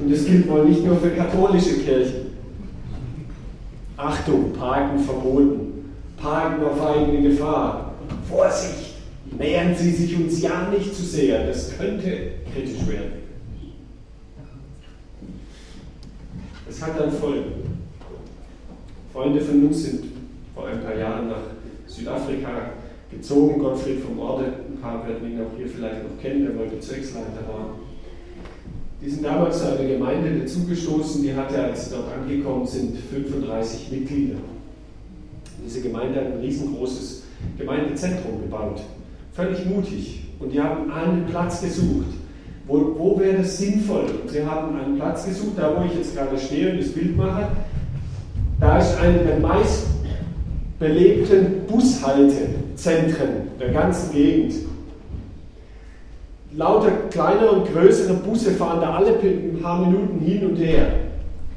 Und 0.00 0.12
das 0.12 0.24
gilt 0.24 0.48
wohl 0.48 0.64
nicht 0.64 0.84
nur 0.84 0.96
für 0.96 1.10
katholische 1.10 1.78
Kirchen. 1.78 2.32
Achtung, 3.96 4.52
Parken 4.52 4.98
verboten. 4.98 5.72
Parken 6.16 6.64
auf 6.64 6.80
eigene 6.80 7.30
Gefahr. 7.30 7.94
Vorsicht, 8.28 8.96
nähern 9.38 9.74
Sie 9.76 9.90
sich 9.90 10.16
uns 10.16 10.40
ja 10.40 10.68
nicht 10.68 10.94
zu 10.94 11.02
sehr, 11.02 11.46
das 11.46 11.76
könnte 11.76 12.32
kritisch 12.52 12.86
werden. 12.86 13.12
Das 16.66 16.82
hat 16.82 16.98
dann 16.98 17.12
Folgen. 17.12 17.71
Freunde 19.12 19.40
von 19.40 19.66
uns 19.66 19.84
sind 19.84 20.04
vor 20.54 20.68
ein 20.68 20.80
paar 20.80 20.96
Jahren 20.96 21.28
nach 21.28 21.42
Südafrika 21.86 22.72
gezogen, 23.10 23.60
Gottfried 23.60 24.00
vom 24.00 24.18
Orde, 24.18 24.44
ein 24.70 24.80
paar 24.80 25.06
werden 25.06 25.30
ihn 25.30 25.40
auch 25.40 25.56
hier 25.56 25.66
vielleicht 25.66 26.02
noch 26.02 26.20
kennen, 26.20 26.46
der 26.46 26.54
mal 26.54 26.66
Bezirksleiter 26.66 27.46
war. 27.46 27.76
Die 29.02 29.10
sind 29.10 29.24
damals 29.24 29.58
zu 29.58 29.66
einer 29.66 29.88
Gemeinde 29.88 30.40
dazugestoßen, 30.40 31.22
die 31.22 31.34
hatte, 31.34 31.62
als 31.62 31.86
sie 31.86 31.96
dort 31.96 32.12
angekommen 32.12 32.66
sind, 32.66 32.96
35 33.10 33.90
Mitglieder. 33.90 34.36
Diese 35.64 35.82
Gemeinde 35.82 36.20
hat 36.20 36.26
ein 36.26 36.40
riesengroßes 36.40 37.24
Gemeindezentrum 37.58 38.42
gebaut. 38.42 38.80
Völlig 39.34 39.66
mutig. 39.66 40.22
Und 40.38 40.52
die 40.52 40.60
haben 40.60 40.90
einen 40.90 41.26
Platz 41.26 41.60
gesucht. 41.60 42.06
Wo, 42.66 42.94
wo 42.96 43.18
wäre 43.18 43.38
das 43.38 43.58
sinnvoll? 43.58 44.06
Und 44.22 44.30
sie 44.30 44.44
haben 44.44 44.76
einen 44.76 44.96
Platz 44.96 45.26
gesucht, 45.26 45.52
da 45.56 45.76
wo 45.76 45.84
ich 45.84 45.94
jetzt 45.94 46.14
gerade 46.14 46.38
stehe 46.38 46.72
und 46.72 46.80
das 46.80 46.92
Bild 46.92 47.16
mache. 47.16 47.48
Ist 48.78 48.98
eine 48.98 49.18
der 49.18 49.38
meist 49.38 49.86
belebten 50.78 51.66
Bushaltezentren 51.66 53.50
der 53.60 53.68
ganzen 53.70 54.12
Gegend. 54.12 54.54
Lauter 56.54 56.90
kleinere 57.10 57.52
und 57.52 57.72
größere 57.72 58.14
Busse 58.14 58.52
fahren 58.52 58.80
da 58.80 58.94
alle 58.94 59.18
ein 59.20 59.58
paar 59.62 59.86
Minuten 59.86 60.20
hin 60.20 60.46
und 60.46 60.56
her. 60.56 60.86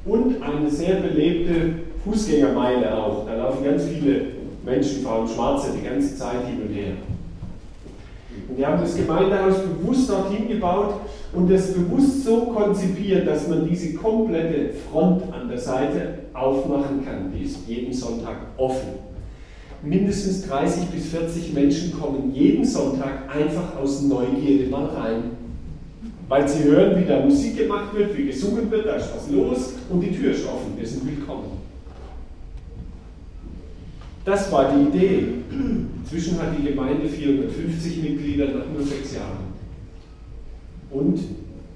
Und 0.05 0.41
eine 0.41 0.69
sehr 0.69 0.95
belebte 0.95 1.73
Fußgängermeile 2.03 2.95
auch. 2.95 3.25
Da 3.25 3.35
laufen 3.35 3.65
ganz 3.65 3.83
viele 3.85 4.21
Menschen, 4.63 5.01
vor 5.01 5.13
allem 5.13 5.27
Schwarze, 5.27 5.71
die 5.75 5.85
ganze 5.87 6.15
Zeit 6.15 6.45
hin 6.47 6.61
und 6.61 6.73
her. 6.73 6.93
Und 8.47 8.57
wir 8.57 8.67
haben 8.67 8.81
das 8.81 8.95
Gemeindehaus 8.95 9.55
bewusst 9.59 10.09
dorthin 10.09 10.47
gebaut 10.47 11.01
und 11.35 11.51
das 11.51 11.73
bewusst 11.73 12.23
so 12.23 12.41
konzipiert, 12.45 13.27
dass 13.27 13.47
man 13.47 13.67
diese 13.67 13.93
komplette 13.93 14.73
Front 14.89 15.23
an 15.33 15.49
der 15.49 15.57
Seite 15.57 16.19
aufmachen 16.33 17.03
kann. 17.05 17.31
Die 17.33 17.43
ist 17.43 17.59
jeden 17.67 17.93
Sonntag 17.93 18.37
offen. 18.57 19.15
Mindestens 19.83 20.47
30 20.47 20.85
bis 20.85 21.07
40 21.07 21.53
Menschen 21.53 21.99
kommen 21.99 22.33
jeden 22.33 22.65
Sonntag 22.65 23.29
einfach 23.33 23.77
aus 23.77 24.01
Neugierde 24.01 24.69
mal 24.69 24.85
rein. 24.85 25.23
Weil 26.27 26.47
sie 26.47 26.63
hören, 26.63 26.99
wie 26.99 27.07
da 27.07 27.19
Musik 27.19 27.57
gemacht 27.57 27.95
wird, 27.95 28.17
wie 28.17 28.25
gesungen 28.25 28.71
wird, 28.71 28.87
da 28.87 28.95
ist 28.95 29.09
was 29.15 29.29
los 29.29 29.73
und 29.89 30.01
die 30.01 30.11
Tür 30.11 30.31
ist 30.31 30.45
offen. 30.45 30.73
Wir 30.75 30.87
sind 30.87 31.05
willkommen. 31.05 31.65
Das 34.23 34.51
war 34.51 34.73
die 34.73 34.97
Idee. 34.97 35.27
Inzwischen 36.03 36.39
hat 36.41 36.57
die 36.57 36.65
Gemeinde 36.65 37.07
450 37.07 38.01
Mitglieder 38.01 38.47
nach 38.47 38.65
nur 38.73 38.83
sechs 38.83 39.13
Jahren. 39.13 39.54
Und 40.95 41.19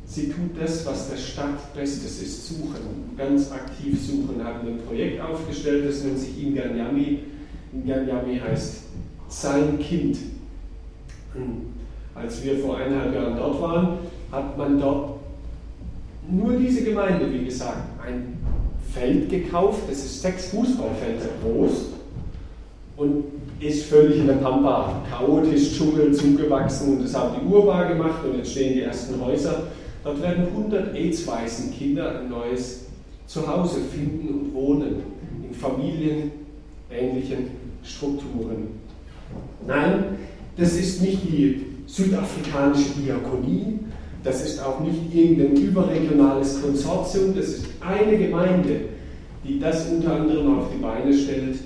sie 0.05 0.29
tut 0.29 0.58
das, 0.58 0.86
was 0.86 1.10
der 1.10 1.17
Stadt 1.17 1.73
Bestes 1.73 2.21
ist, 2.21 2.47
suchen, 2.47 3.15
ganz 3.17 3.51
aktiv 3.51 3.99
suchen, 4.01 4.41
haben 4.41 4.65
ein 4.65 4.79
Projekt 4.88 5.21
aufgestellt, 5.21 5.86
das 5.88 6.03
nennt 6.03 6.19
sich 6.19 6.41
Inganyami. 6.41 7.19
Inganyami 7.73 8.39
heißt 8.39 8.84
sein 9.27 9.77
Kind. 9.79 10.17
Als 12.15 12.43
wir 12.43 12.60
vor 12.60 12.77
eineinhalb 12.77 13.13
Jahren 13.13 13.36
dort 13.36 13.62
waren, 13.62 13.88
hat 14.32 14.58
man 14.58 14.79
dort 14.79 15.19
nur 16.29 16.53
diese 16.53 16.84
Gemeinde, 16.84 17.32
wie 17.32 17.43
gesagt, 17.43 17.99
ein 18.05 18.38
Feld 18.93 19.29
gekauft, 19.29 19.82
das 19.89 19.97
ist 19.97 20.21
sechs 20.21 20.47
Fußballfelder 20.47 21.25
groß 21.43 21.71
und 22.97 23.23
ist 23.60 23.86
völlig 23.86 24.19
in 24.19 24.28
der 24.28 24.36
Pampa, 24.36 25.02
chaotisch, 25.10 25.78
Dschungel 25.78 26.13
zugewachsen 26.13 26.93
und 26.93 27.04
das 27.04 27.13
haben 27.13 27.36
die 27.39 27.45
urbar 27.45 27.88
gemacht 27.88 28.24
und 28.24 28.38
jetzt 28.38 28.52
stehen 28.52 28.74
die 28.74 28.82
ersten 28.82 29.19
Häuser. 29.24 29.63
Dort 30.04 30.22
werden 30.22 30.48
100 30.48 30.95
AIDS-weißen 30.95 31.74
Kinder 31.74 32.19
ein 32.19 32.30
neues 32.30 32.86
Zuhause 33.28 33.82
finden 33.93 34.30
und 34.30 34.54
wohnen, 34.54 35.04
in 35.43 35.54
familienähnlichen 35.54 37.52
Strukturen. 37.84 38.69
Nein, 39.67 40.17
das 40.58 40.74
ist 40.78 41.02
nicht 41.02 41.24
die 41.24 41.65
südafrikanische 41.86 42.91
Diakonie, 43.04 43.80
das 44.24 44.45
ist 44.45 44.63
auch 44.63 44.80
nicht 44.80 45.13
irgendein 45.13 45.56
überregionales 45.56 46.62
Konsortium, 46.62 47.36
das 47.36 47.50
ist 47.50 47.65
eine 47.82 48.17
Gemeinde, 48.17 48.82
die 49.43 49.60
das 49.60 49.88
unter 49.89 50.13
anderem 50.15 50.60
auf 50.60 50.65
die 50.74 50.82
Beine 50.82 51.13
stellt 51.13 51.60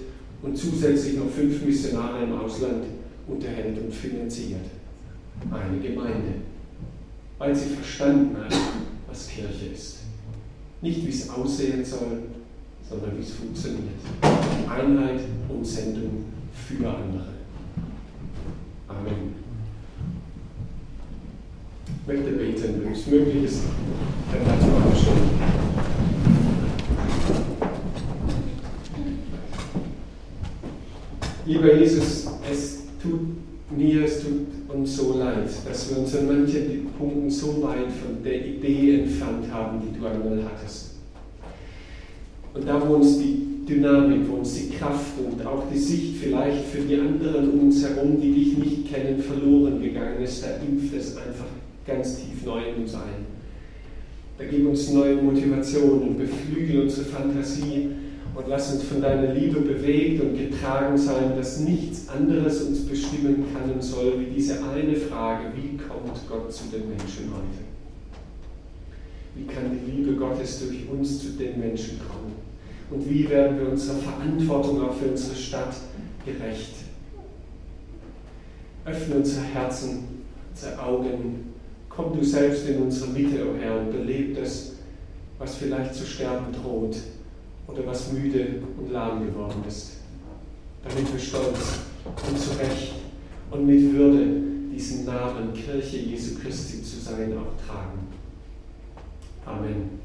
und 0.44 0.58
zusätzlich 0.58 1.18
noch 1.18 1.30
fünf 1.30 1.64
Missionare 1.64 2.24
im 2.24 2.38
Ausland 2.38 2.84
unterhält 3.28 3.80
und 3.80 3.94
finanziert. 3.94 4.66
Eine 5.50 5.80
Gemeinde. 5.80 6.34
Weil 7.38 7.56
sie 7.56 7.70
verstanden 7.76 8.38
hat, 8.38 8.54
was 9.08 9.28
Kirche 9.28 9.68
ist. 9.74 10.00
Nicht 10.82 11.06
wie 11.06 11.10
es 11.10 11.30
aussehen 11.30 11.84
soll, 11.84 12.24
sondern 12.88 13.18
wie 13.18 13.22
es 13.22 13.32
funktioniert. 13.32 13.94
Einheit 14.70 15.22
und 15.48 15.66
Sendung 15.66 16.26
für 16.54 16.88
andere. 16.90 17.34
Amen. 18.88 19.44
Ich 22.02 22.08
möchte 22.08 22.32
beten, 22.34 22.82
wenn 22.84 22.92
es 22.92 23.08
möglich 23.08 23.46
ist, 23.46 23.62
dann 24.32 24.46
dazu 24.46 24.68
Lieber 31.54 31.76
Jesus, 31.76 32.26
es 32.52 32.80
tut 33.00 33.20
mir, 33.78 34.06
es 34.06 34.22
tut 34.22 34.48
uns 34.74 34.98
so 34.98 35.20
leid, 35.20 35.48
dass 35.70 35.90
wir 35.90 36.00
uns 36.00 36.16
an 36.16 36.26
manchen 36.26 36.88
Punkten 36.98 37.30
so 37.30 37.62
weit 37.62 37.92
von 37.92 38.24
der 38.24 38.44
Idee 38.44 39.02
entfernt 39.02 39.46
haben, 39.52 39.80
die 39.80 40.00
du 40.00 40.04
einmal 40.04 40.44
hattest. 40.46 40.96
Und 42.56 42.68
da, 42.68 42.82
wo 42.88 42.96
uns 42.96 43.20
die 43.20 43.66
Dynamik, 43.70 44.22
wo 44.28 44.38
uns 44.38 44.56
die 44.56 44.70
Kraft 44.72 45.14
und 45.24 45.46
auch 45.46 45.66
die 45.72 45.78
Sicht 45.78 46.18
vielleicht 46.24 46.66
für 46.66 46.82
die 46.82 46.96
anderen 46.96 47.52
um 47.52 47.68
uns 47.68 47.84
herum, 47.84 48.20
die 48.20 48.32
dich 48.32 48.58
nicht 48.58 48.92
kennen, 48.92 49.20
verloren 49.20 49.80
gegangen 49.80 50.24
ist, 50.24 50.44
da 50.44 50.56
impft 50.56 50.96
es 50.96 51.16
einfach 51.18 51.46
ganz 51.86 52.16
tief 52.16 52.44
neu 52.48 52.62
in 52.76 52.82
uns 52.82 52.96
ein. 52.96 53.28
Da 54.40 54.46
gib 54.46 54.68
uns 54.68 54.92
neue 54.92 55.18
Motivationen, 55.18 56.18
beflügel 56.18 56.82
unsere 56.82 57.06
Fantasie 57.06 57.90
und 58.36 58.48
lass 58.48 58.74
uns 58.74 58.84
von 58.84 59.02
deiner 59.02 59.34
Liebe 59.34 59.60
bewegt 59.62 60.22
und 60.22 60.38
getragen 60.38 60.98
sein, 60.98 61.36
dass 61.36 61.60
nichts 61.60 62.10
anderes 62.10 62.64
uns 62.64 62.86
bestimmen 62.86 63.46
kann 63.54 63.72
und 63.72 63.84
soll, 63.84 64.20
wie 64.20 64.34
diese 64.34 64.56
eine 64.64 64.96
Frage, 64.96 65.46
wie 65.56 65.78
kommt 65.78 66.18
Gott 66.28 66.52
zu 66.52 66.64
den 66.72 66.90
Menschen 66.90 67.32
heute? 67.32 67.64
Wie 69.36 69.46
kann 69.46 69.72
die 69.72 69.92
Liebe 69.92 70.14
Gottes 70.16 70.60
durch 70.60 70.90
uns 70.90 71.22
zu 71.22 71.30
den 71.32 71.60
Menschen 71.60 72.00
kommen? 72.00 72.34
Und 72.90 73.10
wie 73.10 73.30
werden 73.30 73.60
wir 73.60 73.70
unserer 73.70 73.98
Verantwortung 73.98 74.82
auch 74.82 74.96
für 74.96 75.10
unsere 75.10 75.36
Stadt 75.36 75.76
gerecht? 76.26 76.74
Öffne 78.86 79.16
unser 79.16 79.42
Herzen, 79.42 80.24
unsere 80.52 80.80
Augen. 80.80 81.54
Komm 81.90 82.18
du 82.18 82.24
selbst 82.24 82.68
in 82.68 82.82
unsere 82.82 83.12
Mitte, 83.12 83.46
o 83.46 83.52
oh 83.52 83.58
Herr, 83.60 83.80
und 83.80 83.92
beleb 83.92 84.36
das, 84.36 84.74
was 85.40 85.56
vielleicht 85.56 85.96
zu 85.96 86.06
sterben 86.06 86.52
droht 86.52 86.98
oder 87.74 87.88
was 87.88 88.12
müde 88.12 88.62
und 88.78 88.92
lahm 88.92 89.26
geworden 89.26 89.64
ist, 89.68 89.98
damit 90.84 91.12
wir 91.12 91.20
stolz 91.20 91.80
und 92.06 92.40
zu 92.40 92.60
Recht 92.60 92.94
und 93.52 93.66
mit 93.66 93.94
Würde 93.94 94.26
diesen 94.72 95.06
Namen 95.06 95.54
Kirche 95.54 95.98
Jesu 95.98 96.40
Christi 96.40 96.84
zu 96.84 97.00
sein 97.00 97.34
auch 97.38 97.66
tragen. 97.66 98.08
Amen. 99.46 100.03